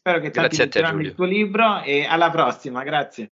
spero 0.00 0.18
che 0.20 0.30
ti 0.30 0.40
leggeranno 0.40 1.02
il 1.02 1.14
tuo 1.14 1.26
libro 1.26 1.82
e 1.82 2.06
alla 2.06 2.30
prossima, 2.30 2.82
grazie. 2.82 3.32